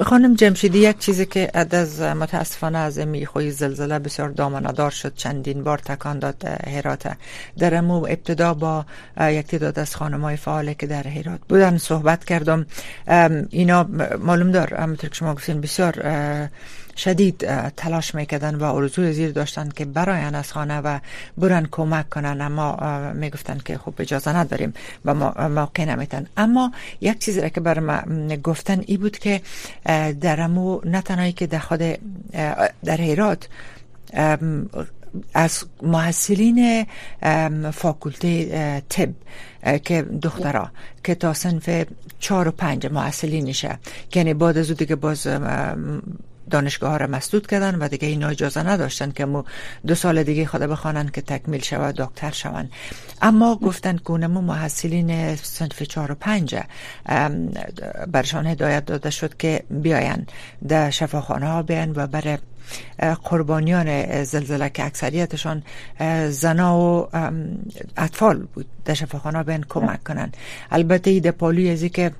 خانم 0.00 0.34
جمشیدی 0.34 0.78
یک 0.78 0.98
چیزی 0.98 1.26
که 1.26 1.50
از 1.54 2.02
متاسفانه 2.02 2.78
از 2.78 2.98
میخوی 2.98 3.50
زلزله 3.50 3.98
بسیار 3.98 4.28
دامنادار 4.28 4.90
شد 4.90 5.14
چندین 5.14 5.64
بار 5.64 5.78
تکان 5.78 6.18
داد 6.18 6.44
هرات. 6.44 7.16
در 7.58 7.74
امو 7.74 7.94
ابتدا 7.94 8.54
با 8.54 8.84
یک 9.20 9.46
تعداد 9.46 9.78
از 9.78 9.96
خانم 9.96 10.20
های 10.20 10.36
فعاله 10.36 10.74
که 10.74 10.86
در 10.86 11.08
هرات 11.08 11.40
بودن 11.48 11.76
صحبت 11.76 12.24
کردم. 12.24 12.66
اینا 13.50 13.82
معلوم 14.18 14.50
دار 14.50 14.74
همونطور 14.74 15.10
که 15.10 15.16
شما 15.16 15.34
گفتین 15.34 15.60
بسیار 15.60 15.94
شدید 16.96 17.36
تلاش 17.76 18.14
می‌کردن 18.14 18.54
و 18.54 18.64
ارزوی 18.64 19.12
زیر 19.12 19.30
داشتن 19.30 19.68
که 19.68 19.84
براین 19.84 20.34
از 20.34 20.52
خانه 20.52 20.80
و 20.80 20.98
برن 21.38 21.68
کمک 21.70 22.08
کنن. 22.08 22.40
اما 22.40 22.76
می‌گفتن 23.12 23.49
که 23.58 23.78
خب 23.78 23.94
اجازه 23.98 24.36
نداریم 24.36 24.74
و 25.04 25.14
موقع 25.48 25.84
نمیتن 25.84 26.26
اما 26.36 26.72
یک 27.00 27.18
چیزی 27.18 27.40
را 27.40 27.48
که 27.48 27.60
بر 27.60 27.80
ما 27.80 28.02
گفتن 28.36 28.82
ای 28.86 28.96
بود 28.96 29.18
که 29.18 29.40
در 30.20 30.40
امو 30.40 30.80
نه 30.84 31.02
تنهایی 31.02 31.32
که 31.32 31.46
در 31.46 31.58
خود 31.58 31.80
در 32.84 33.00
هیرات 33.00 33.48
از 35.34 35.64
محصلین 35.82 36.86
فاکولته 37.72 38.82
طب 38.88 39.08
که 39.84 40.02
دخترا 40.02 40.70
که 41.04 41.14
تا 41.14 41.32
سنف 41.32 41.86
چهار 42.18 42.48
و 42.48 42.50
پنج 42.50 42.86
محصلینشه. 42.86 43.78
یعنی 44.14 44.34
بعد 44.34 44.58
از 44.58 44.70
دیگه 44.70 44.96
باز 44.96 45.26
دانشگاه 46.50 46.90
ها 46.90 46.96
را 46.96 47.06
مسدود 47.06 47.46
کردن 47.46 47.74
و 47.74 47.88
دیگه 47.88 48.08
اینا 48.08 48.28
اجازه 48.28 48.62
نداشتن 48.62 49.10
که 49.10 49.24
مو 49.24 49.42
دو 49.86 49.94
سال 49.94 50.22
دیگه 50.22 50.46
خود 50.46 50.60
بخوانن 50.60 51.08
که 51.08 51.20
تکمیل 51.20 51.62
شود 51.62 51.94
دکتر 51.94 52.30
شون 52.30 52.68
اما 53.22 53.56
گفتن 53.56 53.96
که 53.96 54.10
اونمو 54.10 54.40
محصلین 54.40 55.36
صنف 55.36 55.82
چهار 55.82 56.12
و 56.12 56.14
پنج 56.14 56.56
برشان 58.12 58.46
هدایت 58.46 58.84
داده 58.84 59.10
شد 59.10 59.36
که 59.36 59.62
بیاین 59.70 60.26
در 60.68 60.90
شفاخانه 60.90 61.46
ها 61.46 61.62
بیان 61.62 61.92
و 61.96 62.06
برای 62.06 62.38
قربانیان 63.24 64.24
زلزله 64.24 64.70
که 64.70 64.84
اکثریتشان 64.84 65.62
زنا 66.28 66.78
و 66.78 67.08
اطفال 67.96 68.46
بود 68.54 68.66
در 68.84 68.94
شفاخانه 68.94 69.42
بیان 69.42 69.64
کمک 69.68 70.04
کنن 70.04 70.32
البته 70.70 71.10
ایده 71.10 71.30
پالوی 71.30 71.70
ازی 71.70 71.88
که 71.88 72.12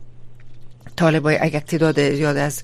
طالبای 0.96 1.38
اگر 1.40 1.60
تعداد 1.60 2.14
زیاد 2.14 2.36
از 2.36 2.62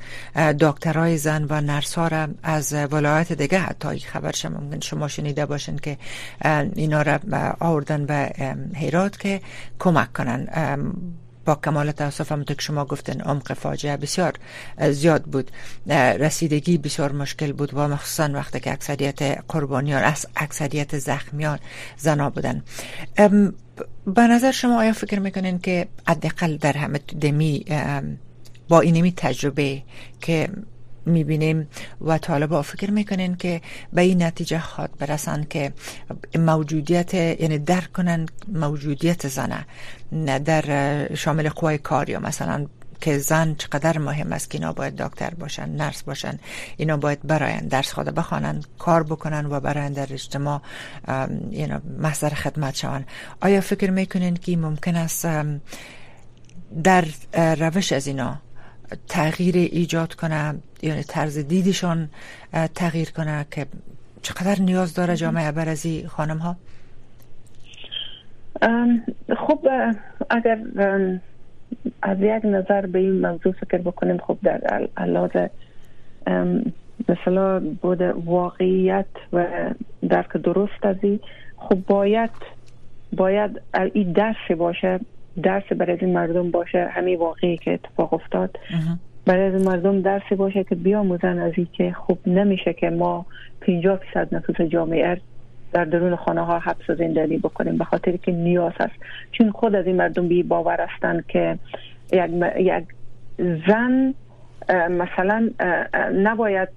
دکترای 0.61 1.19
زن 1.19 1.47
و 1.51 1.61
نرسا 1.61 2.09
را 2.09 2.29
از 2.43 2.73
ولایت 2.73 3.33
دیگه 3.33 3.59
حتی 3.59 3.99
خبرش 3.99 4.45
ممکن 4.45 4.81
شما 4.81 5.09
شنیده 5.09 5.47
باشین 5.47 5.77
که 5.77 5.99
اینا 6.75 7.03
را 7.03 7.19
آوردن 7.61 8.07
به 8.07 8.33
هیرات 8.75 9.19
که 9.19 9.41
کمک 9.79 10.13
کنن. 10.13 10.49
با 11.45 11.55
کمال 11.55 11.91
تاسف 11.91 12.33
هم 12.33 12.45
که 12.45 12.57
شما 12.59 12.85
گفتن 12.85 13.21
عمق 13.21 13.53
فاجعه 13.53 13.97
بسیار 13.97 14.33
زیاد 14.91 15.23
بود. 15.23 15.51
رسیدگی 16.19 16.79
بسیار 16.79 17.13
مشکل 17.13 17.53
بود 17.53 17.75
و 17.75 17.89
مخصوصا 17.89 18.31
وقتی 18.33 18.61
که 18.61 18.73
اکثریت 18.73 19.23
قربانیان 19.49 20.03
از 20.03 20.27
اکثریت 20.37 20.99
زخمیان 20.99 21.59
زنا 21.97 22.31
بودن. 22.31 22.63
به 24.07 24.23
نظر 24.23 24.51
شما 24.51 24.79
آیا 24.79 24.93
فکر 24.93 25.19
می‌کنین 25.19 25.59
که 25.59 25.89
حداقل 26.09 26.57
در 26.57 26.73
همه 26.77 26.99
دمی 27.21 27.65
با 28.69 28.81
اینمی 28.81 29.13
تجربه 29.13 29.83
که 30.21 30.49
می‌بینیم 31.07 31.69
و 32.01 32.19
طالبا 32.19 32.63
فکر 32.63 32.91
می‌کنین 32.91 33.37
که 33.37 33.61
به 33.93 34.03
این 34.03 34.23
نتیجه 34.23 34.61
خواد 34.61 34.91
برسن 34.99 35.45
که 35.51 35.73
موجودیت 36.39 37.15
یعنی 37.15 37.59
درک 37.59 37.93
کنن 37.93 38.27
موجودیت 38.49 39.29
زنه 39.29 39.67
در 40.39 41.15
شامل 41.15 41.49
قوای 41.49 41.79
کار 41.79 42.11
یا 42.11 42.21
مثلا 42.21 42.67
که 43.01 43.19
زن 43.19 43.55
چقدر 43.55 43.99
مهم 43.99 44.33
است 44.33 44.51
که 44.51 44.59
اینا 44.59 44.73
باید 44.73 44.97
دکتر 44.97 45.31
باشن 45.31 45.69
نرس 45.69 46.03
باشن. 46.03 46.39
اینا 46.77 46.97
باید 46.97 47.19
براین 47.25 47.69
درس 47.69 47.93
خود 47.93 48.07
بخوانن 48.07 48.63
کار 48.79 49.03
بکنن 49.03 49.47
و 49.47 49.61
براین 49.61 49.93
در 49.93 50.07
اجتماع 50.11 50.61
اینا 51.51 51.81
محضر 51.99 52.29
خدمت 52.29 52.77
شون 52.77 53.05
آیا 53.41 53.61
فکر 53.61 53.91
می‌کنین 53.91 54.35
که 54.35 54.57
ممکن 54.57 54.97
است 54.97 55.29
در 56.85 57.05
روش 57.55 57.93
از 57.93 58.07
اینا 58.07 58.37
تغییر 59.09 59.57
ایجاد 59.57 60.15
کنه؟ 60.15 60.55
یعنی 60.83 61.03
طرز 61.03 61.39
دیدشان 61.39 62.09
تغییر 62.75 63.11
کنه 63.11 63.47
که 63.51 63.67
چقدر 64.23 64.61
نیاز 64.61 64.95
داره 64.95 65.17
جامعه 65.17 65.53
برازی 65.53 66.07
خانم 66.07 66.39
ها 66.39 66.57
خب 69.47 69.61
اگر 70.31 70.59
از 72.03 72.17
یک 72.21 72.45
نظر 72.45 72.87
به 72.87 72.99
این 72.99 73.27
موضوع 73.27 73.53
فکر 73.53 73.79
بکنیم 73.79 74.19
خب 74.19 74.39
در 74.43 74.89
علاوه 74.97 75.49
مثلا 77.09 77.61
بود 77.83 78.03
واقعیت 78.03 79.07
و 79.33 79.47
درک 80.09 80.33
درست 80.33 80.87
از 80.87 80.97
این 81.03 81.21
خب 81.57 81.79
باید 81.87 82.31
باید 83.17 83.61
این 83.93 84.13
درس 84.13 84.59
باشه 84.59 85.01
درس 85.43 85.65
برای 85.65 85.99
این 86.01 86.13
مردم 86.13 86.51
باشه 86.51 86.89
همین 86.91 87.19
واقعی 87.19 87.57
که 87.57 87.73
اتفاق 87.73 88.15
افتاد. 88.15 88.59
برای 89.27 89.55
از 89.55 89.67
مردم 89.67 90.01
درس 90.01 90.33
باشه 90.37 90.65
که 90.65 90.75
بیاموزن 90.75 91.39
از 91.39 91.53
این 91.57 91.69
که 91.73 91.93
خوب 91.93 92.19
نمیشه 92.27 92.73
که 92.73 92.91
ما 92.91 93.27
50 93.61 94.01
درصد 94.15 94.35
نفوس 94.35 94.61
جامعه 94.61 95.21
در 95.73 95.85
درون 95.85 96.17
خانه 96.17 96.45
ها 96.45 96.59
حبس 96.59 96.91
و 96.91 96.95
زندانی 96.95 97.39
بکنیم 97.39 97.79
به 97.79 97.85
خاطر 97.85 98.17
که 98.17 98.33
نیاز 98.33 98.73
هست. 98.81 98.95
چون 99.33 99.51
خود 99.51 99.75
از 99.75 99.87
این 99.87 99.97
مردم 99.97 100.29
بی 100.29 100.43
باور 100.43 100.81
هستند 100.81 101.27
که 101.27 101.59
یک, 102.13 102.31
یک 102.59 102.85
زن 103.69 104.15
مثلا 104.91 105.51
نباید 106.15 106.69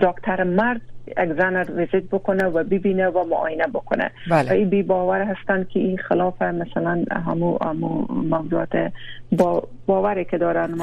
دکتر 0.00 0.42
مرد 0.42 0.80
یک 1.08 1.32
زن 1.38 1.56
ویزیت 1.56 2.04
بکنه 2.12 2.44
و 2.44 2.64
ببینه 2.64 3.08
و 3.08 3.24
معاینه 3.24 3.66
بکنه. 3.66 4.10
بله. 4.30 4.50
و 4.50 4.52
این 4.52 4.68
بی 4.68 4.82
باور 4.82 5.22
هستن 5.22 5.64
که 5.64 5.80
این 5.80 5.98
خلاف 5.98 6.42
مثلا 6.42 7.04
همو, 7.26 7.58
همو 7.64 8.06
موضوعات 8.08 8.92
با 9.32 9.68
باوری 9.86 10.24
که 10.24 10.38
دارن 10.38 10.74
و 10.74 10.82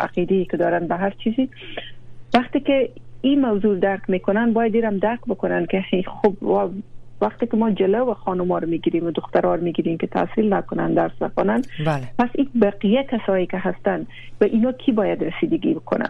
عقیدی 0.00 0.44
که 0.44 0.56
دارن 0.56 0.86
به 0.86 0.96
هر 0.96 1.10
چیزی. 1.10 1.50
وقتی 2.34 2.60
که 2.60 2.90
این 3.20 3.40
موضوع 3.40 3.78
درک 3.78 4.00
می‌کنن 4.08 4.52
باید 4.52 4.72
دیرم 4.72 4.98
درک 4.98 5.20
بکنن 5.28 5.66
که 5.66 5.84
خب 6.22 6.34
وقتی 7.20 7.46
که 7.46 7.56
ما 7.56 7.70
جلو 7.70 8.14
خانوما 8.14 8.58
رو 8.58 8.68
می‌گیریم 8.68 9.06
و 9.06 9.10
دخترها 9.10 9.54
رو 9.54 9.62
می‌گیریم 9.62 9.98
که 9.98 10.06
تحصیل 10.06 10.52
نکنن 10.52 10.94
درس 10.94 11.12
نکنن 11.20 11.62
بله. 11.86 12.02
پس 12.18 12.28
این 12.34 12.48
بقیه 12.62 13.06
کسایی 13.12 13.46
که 13.46 13.58
هستن 13.58 14.06
و 14.40 14.44
اینا 14.44 14.72
کی 14.72 14.92
باید 14.92 15.24
رسیدگی 15.24 15.74
بکنن؟ 15.74 16.08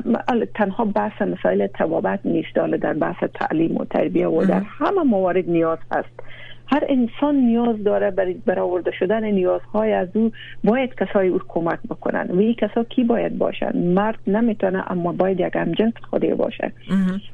تنها 0.54 0.84
بحث 0.84 1.22
مسائل 1.22 1.66
توابت 1.66 2.20
نیست 2.24 2.54
در 2.54 2.92
بحث 2.92 3.24
تعلیم 3.34 3.76
و 3.76 3.84
تربیه 3.84 4.28
و 4.28 4.44
در 4.44 4.62
همه 4.78 5.02
موارد 5.02 5.50
نیاز 5.50 5.78
هست. 5.90 6.20
هر 6.66 6.82
انسان 6.88 7.34
نیاز 7.34 7.84
داره 7.84 8.10
برای 8.10 8.34
برآورده 8.46 8.90
شدن 8.90 9.24
نیازهای 9.24 9.92
از 9.92 10.08
او 10.14 10.32
باید 10.64 10.94
کسای 10.94 11.28
او 11.28 11.40
کمک 11.48 11.78
بکنن. 11.90 12.26
و 12.30 12.38
این 12.38 12.54
کسا 12.54 12.84
کی 12.84 13.04
باید 13.04 13.38
باشن؟ 13.38 13.76
مرد 13.76 14.18
نمی‌تونه 14.26 14.92
اما 14.92 15.12
باید 15.12 15.40
یک 15.40 15.56
همجنس 15.56 15.92
خودی 16.10 16.34
باشه. 16.34 16.72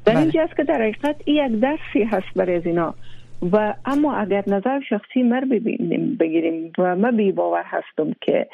در 0.04 0.16
اینجا 0.16 0.42
است 0.42 0.56
که 0.56 0.64
در 0.64 0.82
حقیقت 0.82 1.16
این 1.24 1.46
یک 1.46 1.60
درسی 1.60 2.04
هست 2.04 2.34
برای 2.36 2.56
از 2.56 2.66
اینا 2.66 2.94
و 3.52 3.74
اما 3.84 4.14
اگر 4.14 4.44
نظر 4.46 4.80
شخصی 4.88 5.22
مر 5.22 5.44
ببینیم 5.44 6.16
بگیریم 6.20 6.72
و 6.78 6.96
ما 6.96 7.10
بی 7.10 7.32
باور 7.32 7.64
هستم 7.66 8.12
که 8.20 8.46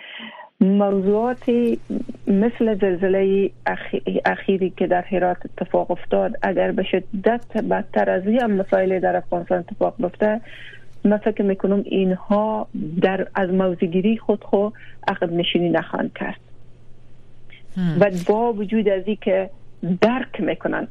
موضوعات 0.60 1.50
مثل 2.28 2.74
زلزله 2.74 3.50
اخیری 4.24 4.72
که 4.76 4.86
در 4.86 5.02
هرات 5.02 5.36
اتفاق 5.44 5.90
افتاد 5.90 6.32
اگر 6.42 6.72
به 6.72 6.82
شدت 6.82 7.56
بدتر 7.70 8.10
از 8.10 8.26
این 8.26 8.46
مسائل 8.46 9.00
در 9.00 9.16
افغانستان 9.16 9.58
اتفاق 9.58 9.94
بیفته 9.98 10.40
من 11.04 11.16
فکر 11.16 11.42
می‌کنم 11.42 11.82
اینها 11.84 12.68
در 13.02 13.26
از 13.34 13.50
موزگیری 13.50 14.18
خود 14.18 14.44
خو 14.44 14.68
عقب 15.08 15.32
نشینی 15.32 15.68
نخواهند 15.68 16.12
کرد. 16.14 16.40
و 18.00 18.10
با 18.26 18.52
وجود 18.52 18.88
از 18.88 19.04
که 19.20 19.50
درک 20.00 20.40
می‌کنن 20.40 20.88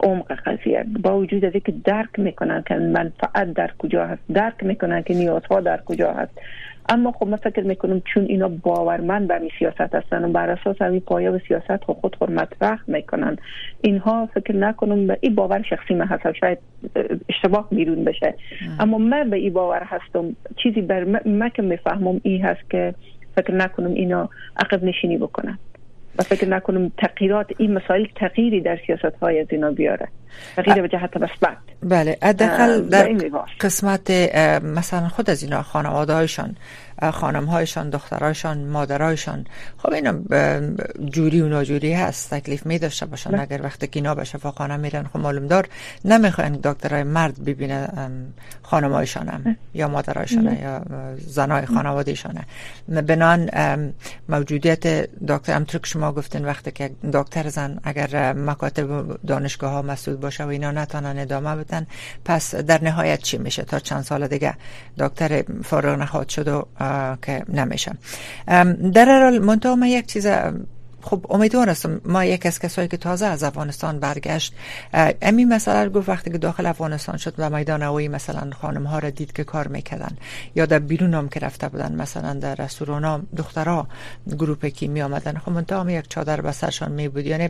عمق 0.00 0.32
قضیه 0.46 0.84
با 1.02 1.18
وجود 1.18 1.44
از 1.44 1.52
که 1.52 1.74
درک 1.84 2.18
می‌کنن 2.18 2.62
که 2.66 2.74
منفعت 2.74 3.52
در 3.52 3.70
کجا 3.78 4.06
هست 4.06 4.22
درک 4.32 4.64
می‌کنن 4.64 5.02
که 5.02 5.14
نیازها 5.14 5.60
در 5.60 5.80
کجا 5.86 6.12
هست. 6.12 6.40
اما 6.88 7.12
خب 7.12 7.26
من 7.26 7.36
فکر 7.36 7.62
می‌کنم 7.62 8.02
چون 8.14 8.24
اینا 8.24 8.48
باورمند 8.48 9.28
به 9.28 9.40
سیاست 9.58 9.94
هستن 9.94 10.24
و 10.24 10.32
بر 10.32 10.50
اساس 10.50 10.82
همین 10.82 11.00
پایه 11.00 11.30
و 11.30 11.38
سیاست 11.48 11.84
خود 11.84 12.16
خود 12.16 12.30
مطرح 12.30 12.78
می‌کنن. 12.86 13.36
اینها 13.80 14.26
فکر 14.26 14.56
نکنم 14.56 15.06
به 15.06 15.18
این 15.20 15.34
باور 15.34 15.62
شخصی 15.62 15.94
من 15.94 16.06
هست 16.06 16.32
شاید 16.32 16.58
اشتباه 17.28 17.68
بیرون 17.70 18.04
بشه. 18.04 18.34
اما 18.80 18.98
من 18.98 19.30
به 19.30 19.36
این 19.36 19.52
باور 19.52 19.82
هستم. 19.82 20.36
چیزی 20.62 20.80
بر 20.80 21.04
من 21.24 21.48
که 21.48 21.62
می‌فهمم 21.62 22.20
این 22.22 22.44
هست 22.44 22.70
که 22.70 22.94
فکر 23.36 23.54
نکنم 23.54 23.94
اینا 23.94 24.28
عقب 24.56 24.84
نشینی 24.84 25.18
بکنن. 25.18 25.58
و 26.18 26.22
فکر 26.22 26.48
نکنم 26.48 26.92
تغییرات 26.98 27.52
این 27.58 27.72
مسائل 27.72 28.06
تغییری 28.16 28.60
در 28.60 28.78
سیاست 28.86 29.16
های 29.22 29.40
از 29.40 29.46
اینا 29.50 29.70
بیاره. 29.70 30.08
تغییر 30.56 30.82
به 30.82 30.88
جهت 30.88 31.16
مثبت 31.16 31.56
بله 31.82 32.18
حداقل 32.22 32.88
در 32.88 33.08
قسمت 33.60 34.10
مثلا 34.64 35.08
خود 35.08 35.30
از 35.30 35.42
اینا 35.42 35.62
خانواده 35.62 36.12
هایشان 36.12 36.56
خانم 37.12 37.44
هایشان 37.44 37.90
دخترایشان 37.90 38.64
مادرایشان 38.64 39.46
خب 39.78 39.92
اینا 39.92 40.14
جوری 41.10 41.40
و 41.40 41.48
ناجوری 41.48 41.92
هست 41.92 42.34
تکلیف 42.34 42.66
می 42.66 42.78
داشته 42.78 43.06
باشن. 43.06 43.38
اگر 43.38 43.62
وقتی 43.62 43.86
که 43.86 44.00
اینا 44.00 44.14
به 44.14 44.24
شفاخانه 44.24 44.76
میرن 44.76 45.04
خب 45.12 45.18
معلوم 45.18 45.46
دار 45.46 45.68
نمی‌خواین 46.04 46.52
دکترای 46.52 47.02
مرد 47.02 47.44
ببینه 47.44 47.88
خانم 48.62 48.92
هایشان 48.92 49.56
یا 49.74 49.88
مادرایشان 49.88 50.44
بله. 50.44 50.60
یا 50.60 50.82
زنای 51.18 51.66
خانوادهشانه. 51.66 52.40
بنان 52.88 53.50
موجودیت 54.28 54.86
دکتر 55.28 55.52
همطور 55.52 55.80
که 55.80 55.86
شما 55.86 56.12
گفتین 56.12 56.44
وقتی 56.44 56.70
که 56.70 56.90
دکتر 57.12 57.48
زن 57.48 57.78
اگر 57.84 58.32
مکاتب 58.32 59.18
دانشگاه 59.26 59.72
ها 59.72 59.82
مسئول 59.82 60.16
باشه 60.24 60.44
و 60.44 60.48
اینا 60.48 60.70
نتونن 60.70 61.18
ادامه 61.18 61.56
بدن. 61.56 61.86
پس 62.24 62.54
در 62.54 62.84
نهایت 62.84 63.22
چی 63.22 63.38
میشه؟ 63.38 63.62
تا 63.62 63.78
چند 63.78 64.02
سال 64.02 64.26
دیگه 64.26 64.54
دکتر 64.98 65.44
فارغ 65.64 65.98
نخواهد 65.98 66.28
شد 66.28 66.48
و 66.48 66.66
که 67.22 67.42
نمیشه. 67.48 67.92
در 68.92 69.22
حال 69.22 69.38
من 69.38 69.86
یک 69.86 70.06
چیز 70.06 70.26
خب 71.04 71.26
امیدوار 71.30 71.68
هستم 71.68 72.00
ما 72.04 72.24
یک 72.24 72.46
از 72.46 72.58
کسایی 72.58 72.88
که 72.88 72.96
تازه 72.96 73.26
از 73.26 73.42
افغانستان 73.42 74.00
برگشت 74.00 74.54
امی 75.22 75.44
مسئله 75.44 75.88
گفت 75.88 76.08
وقتی 76.08 76.30
که 76.30 76.38
داخل 76.38 76.66
افغانستان 76.66 77.16
شد 77.16 77.34
و 77.38 77.50
میدان 77.50 77.82
هوایی 77.82 78.08
مثلا 78.08 78.50
خانم 78.60 78.86
ها 78.86 78.98
را 78.98 79.10
دید 79.10 79.32
که 79.32 79.44
کار 79.44 79.68
می‌کردن 79.68 80.16
یا 80.54 80.66
در 80.66 80.78
بیرون 80.78 81.14
هم 81.14 81.28
که 81.28 81.40
رفته 81.40 81.68
بودن 81.68 81.94
مثلا 81.94 82.34
در 82.34 82.54
رستوران 82.54 83.04
ها 83.04 83.20
دخترها 83.36 83.88
گروپ 84.38 84.66
کی 84.66 84.88
می 84.88 85.02
آمدن 85.02 85.38
خب 85.38 85.52
منتها 85.52 85.90
یک 85.90 86.08
چادر 86.08 86.40
به 86.40 86.52
سرشان 86.52 86.92
می 86.92 87.08
بود 87.08 87.26
یعنی 87.26 87.48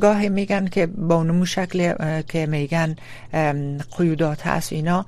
گاهی 0.00 0.28
میگن 0.28 0.66
که 0.66 0.86
با 0.86 1.14
اونمو 1.14 1.46
شکل 1.46 1.92
که 2.22 2.46
میگن 2.46 2.96
قیودات 3.98 4.46
هست 4.46 4.72
اینا 4.72 5.06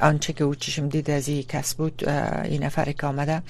آنچه 0.00 0.32
که 0.32 0.44
او 0.44 0.54
چشم 0.54 0.88
دید 0.88 1.10
از 1.10 1.28
این 1.28 1.42
کس 1.42 1.74
بود 1.74 2.08
این 2.44 2.62
نفر 2.64 2.92
که 2.92 3.06
آمده 3.06 3.42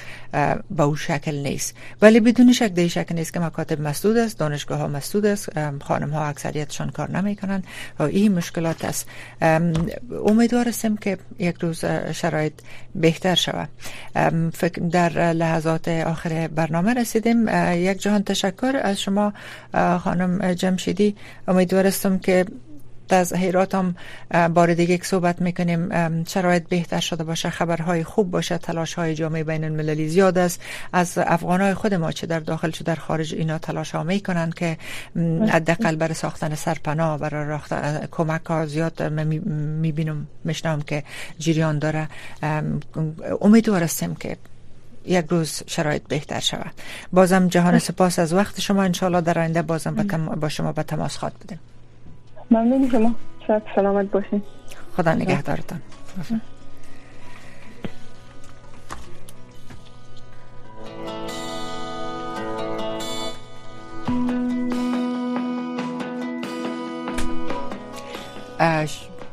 با 0.70 0.85
او 0.85 0.96
شکل 0.96 1.35
نیست. 1.35 1.74
ولی 2.02 2.20
بدون 2.20 2.52
شک 2.52 2.88
شکل 2.88 3.14
نیست 3.14 3.32
که 3.32 3.40
مکاتب 3.62 3.81
مسدود 3.81 4.16
است 4.16 4.38
دانشگاه 4.38 4.79
ها 4.79 4.88
مسدود 4.88 5.27
است 5.27 5.48
خانم 5.83 6.11
ها 6.11 6.27
اکثریتشان 6.27 6.90
کار 6.90 7.11
نمی‌کنن 7.11 7.62
و 7.98 8.03
این 8.03 8.35
مشکلات 8.35 8.85
است 8.85 9.09
امیدوار 10.27 10.68
هستیم 10.68 10.96
که 10.96 11.18
یک 11.38 11.57
روز 11.61 11.85
شرایط 12.12 12.53
بهتر 12.94 13.35
شود. 13.35 13.68
فکر 14.53 14.83
در 14.83 15.33
لحظات 15.33 15.88
آخر 15.88 16.48
برنامه 16.48 16.94
رسیدیم. 16.94 17.48
یک 17.72 18.03
جهان 18.03 18.22
تشکر 18.22 18.81
از 18.83 19.01
شما 19.01 19.33
خانم 19.98 20.55
جمشیدی. 20.55 21.16
امیدوار 21.48 21.87
هستم 21.87 22.18
که 22.18 22.44
از 23.11 23.33
هیرات 23.33 23.75
هم 23.75 23.95
بار 24.49 24.75
دیگه 24.75 24.95
یک 24.95 25.05
صحبت 25.05 25.41
می‌کنیم. 25.43 26.25
شرایط 26.25 26.69
بهتر 26.69 27.01
شده 27.01 27.25
باشه 27.25 27.51
خبرهای 27.51 28.05
خوب 28.05 28.31
باشه 28.31 28.59
تلاش 28.59 28.95
های 28.95 29.15
جامعه 29.15 29.45
بین 29.45 29.65
المللی 29.65 30.09
زیاد 30.09 30.38
است. 30.38 30.61
از 30.93 31.19
افغانای 31.19 31.75
خود 31.75 31.95
ما 31.95 32.12
چه 32.12 32.27
در 32.27 32.41
داخل 32.41 32.71
چه 32.71 32.85
در 32.85 32.95
خارج 32.95 33.35
اینا 33.35 33.59
تلاش 33.59 33.91
ها 33.91 34.03
می‌کنن 34.03 34.51
که 34.51 34.79
حداقل 35.49 35.97
برای 35.97 36.15
ساختن 36.15 36.55
سرپناه 36.55 37.19
برای 37.19 37.59
کمک 38.11 38.47
ها 38.47 38.67
زیاد 38.67 39.03
می‌بینم 39.03 40.27
میشنم 40.45 40.83
که 40.83 41.05
جریان 41.38 41.79
داره. 41.79 42.09
امیدوار 43.41 43.83
هستیم 43.83 44.15
که 44.15 44.37
یک 45.05 45.27
روز 45.29 45.62
شرایط 45.67 46.03
بهتر 46.09 46.41
شود. 46.41 46.73
بازم 47.12 47.49
جهان 47.49 47.79
سپاس 47.79 48.19
از 48.19 48.33
وقت 48.33 48.61
شما. 48.61 48.83
انشالله 48.83 49.21
در 49.21 49.38
آینده 49.38 49.62
بازم 49.62 49.95
با 50.41 50.49
شما 50.49 50.73
به 50.73 50.83
تماس 50.83 51.17
خواد 51.17 51.33
بدیم 51.45 51.59
ممنون 52.50 52.90
شما 52.90 53.14
شاید 53.46 53.62
سلامت 53.76 54.11
باشین 54.11 54.42
خدا 54.96 55.14
نگهدارتان. 55.14 55.81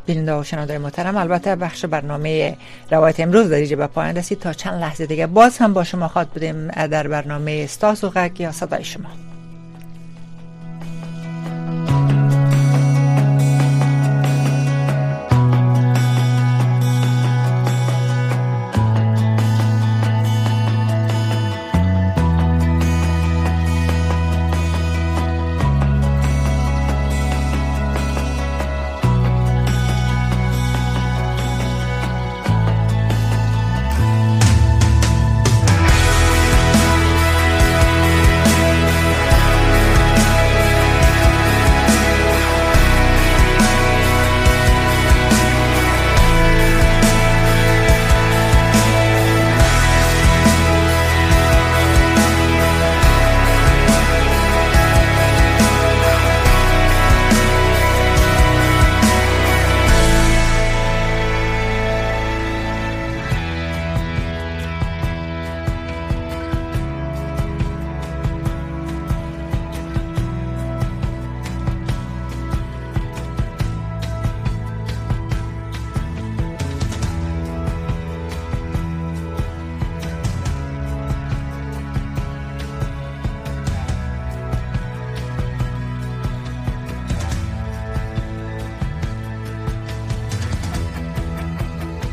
بیننده 0.09 0.33
و 0.33 0.43
شنونده 0.43 0.77
محترم 0.77 1.17
البته 1.17 1.55
بخش 1.55 1.85
برنامه 1.85 2.57
روایت 2.91 3.19
امروز 3.19 3.49
در 3.49 3.75
به 3.75 3.87
پایان 3.87 4.15
رسید. 4.15 4.39
تا 4.39 4.53
چند 4.53 4.81
لحظه 4.81 5.05
دیگه 5.05 5.27
باز 5.27 5.57
هم 5.57 5.73
با 5.73 5.83
شما 5.83 6.07
خواد 6.07 6.27
بودیم 6.27 6.67
در 6.67 7.07
برنامه 7.07 7.67
ستاس 7.67 8.03
و 8.03 8.09
غک 8.09 8.39
یا 8.39 8.51
صدای 8.51 8.83
شما. 8.83 9.28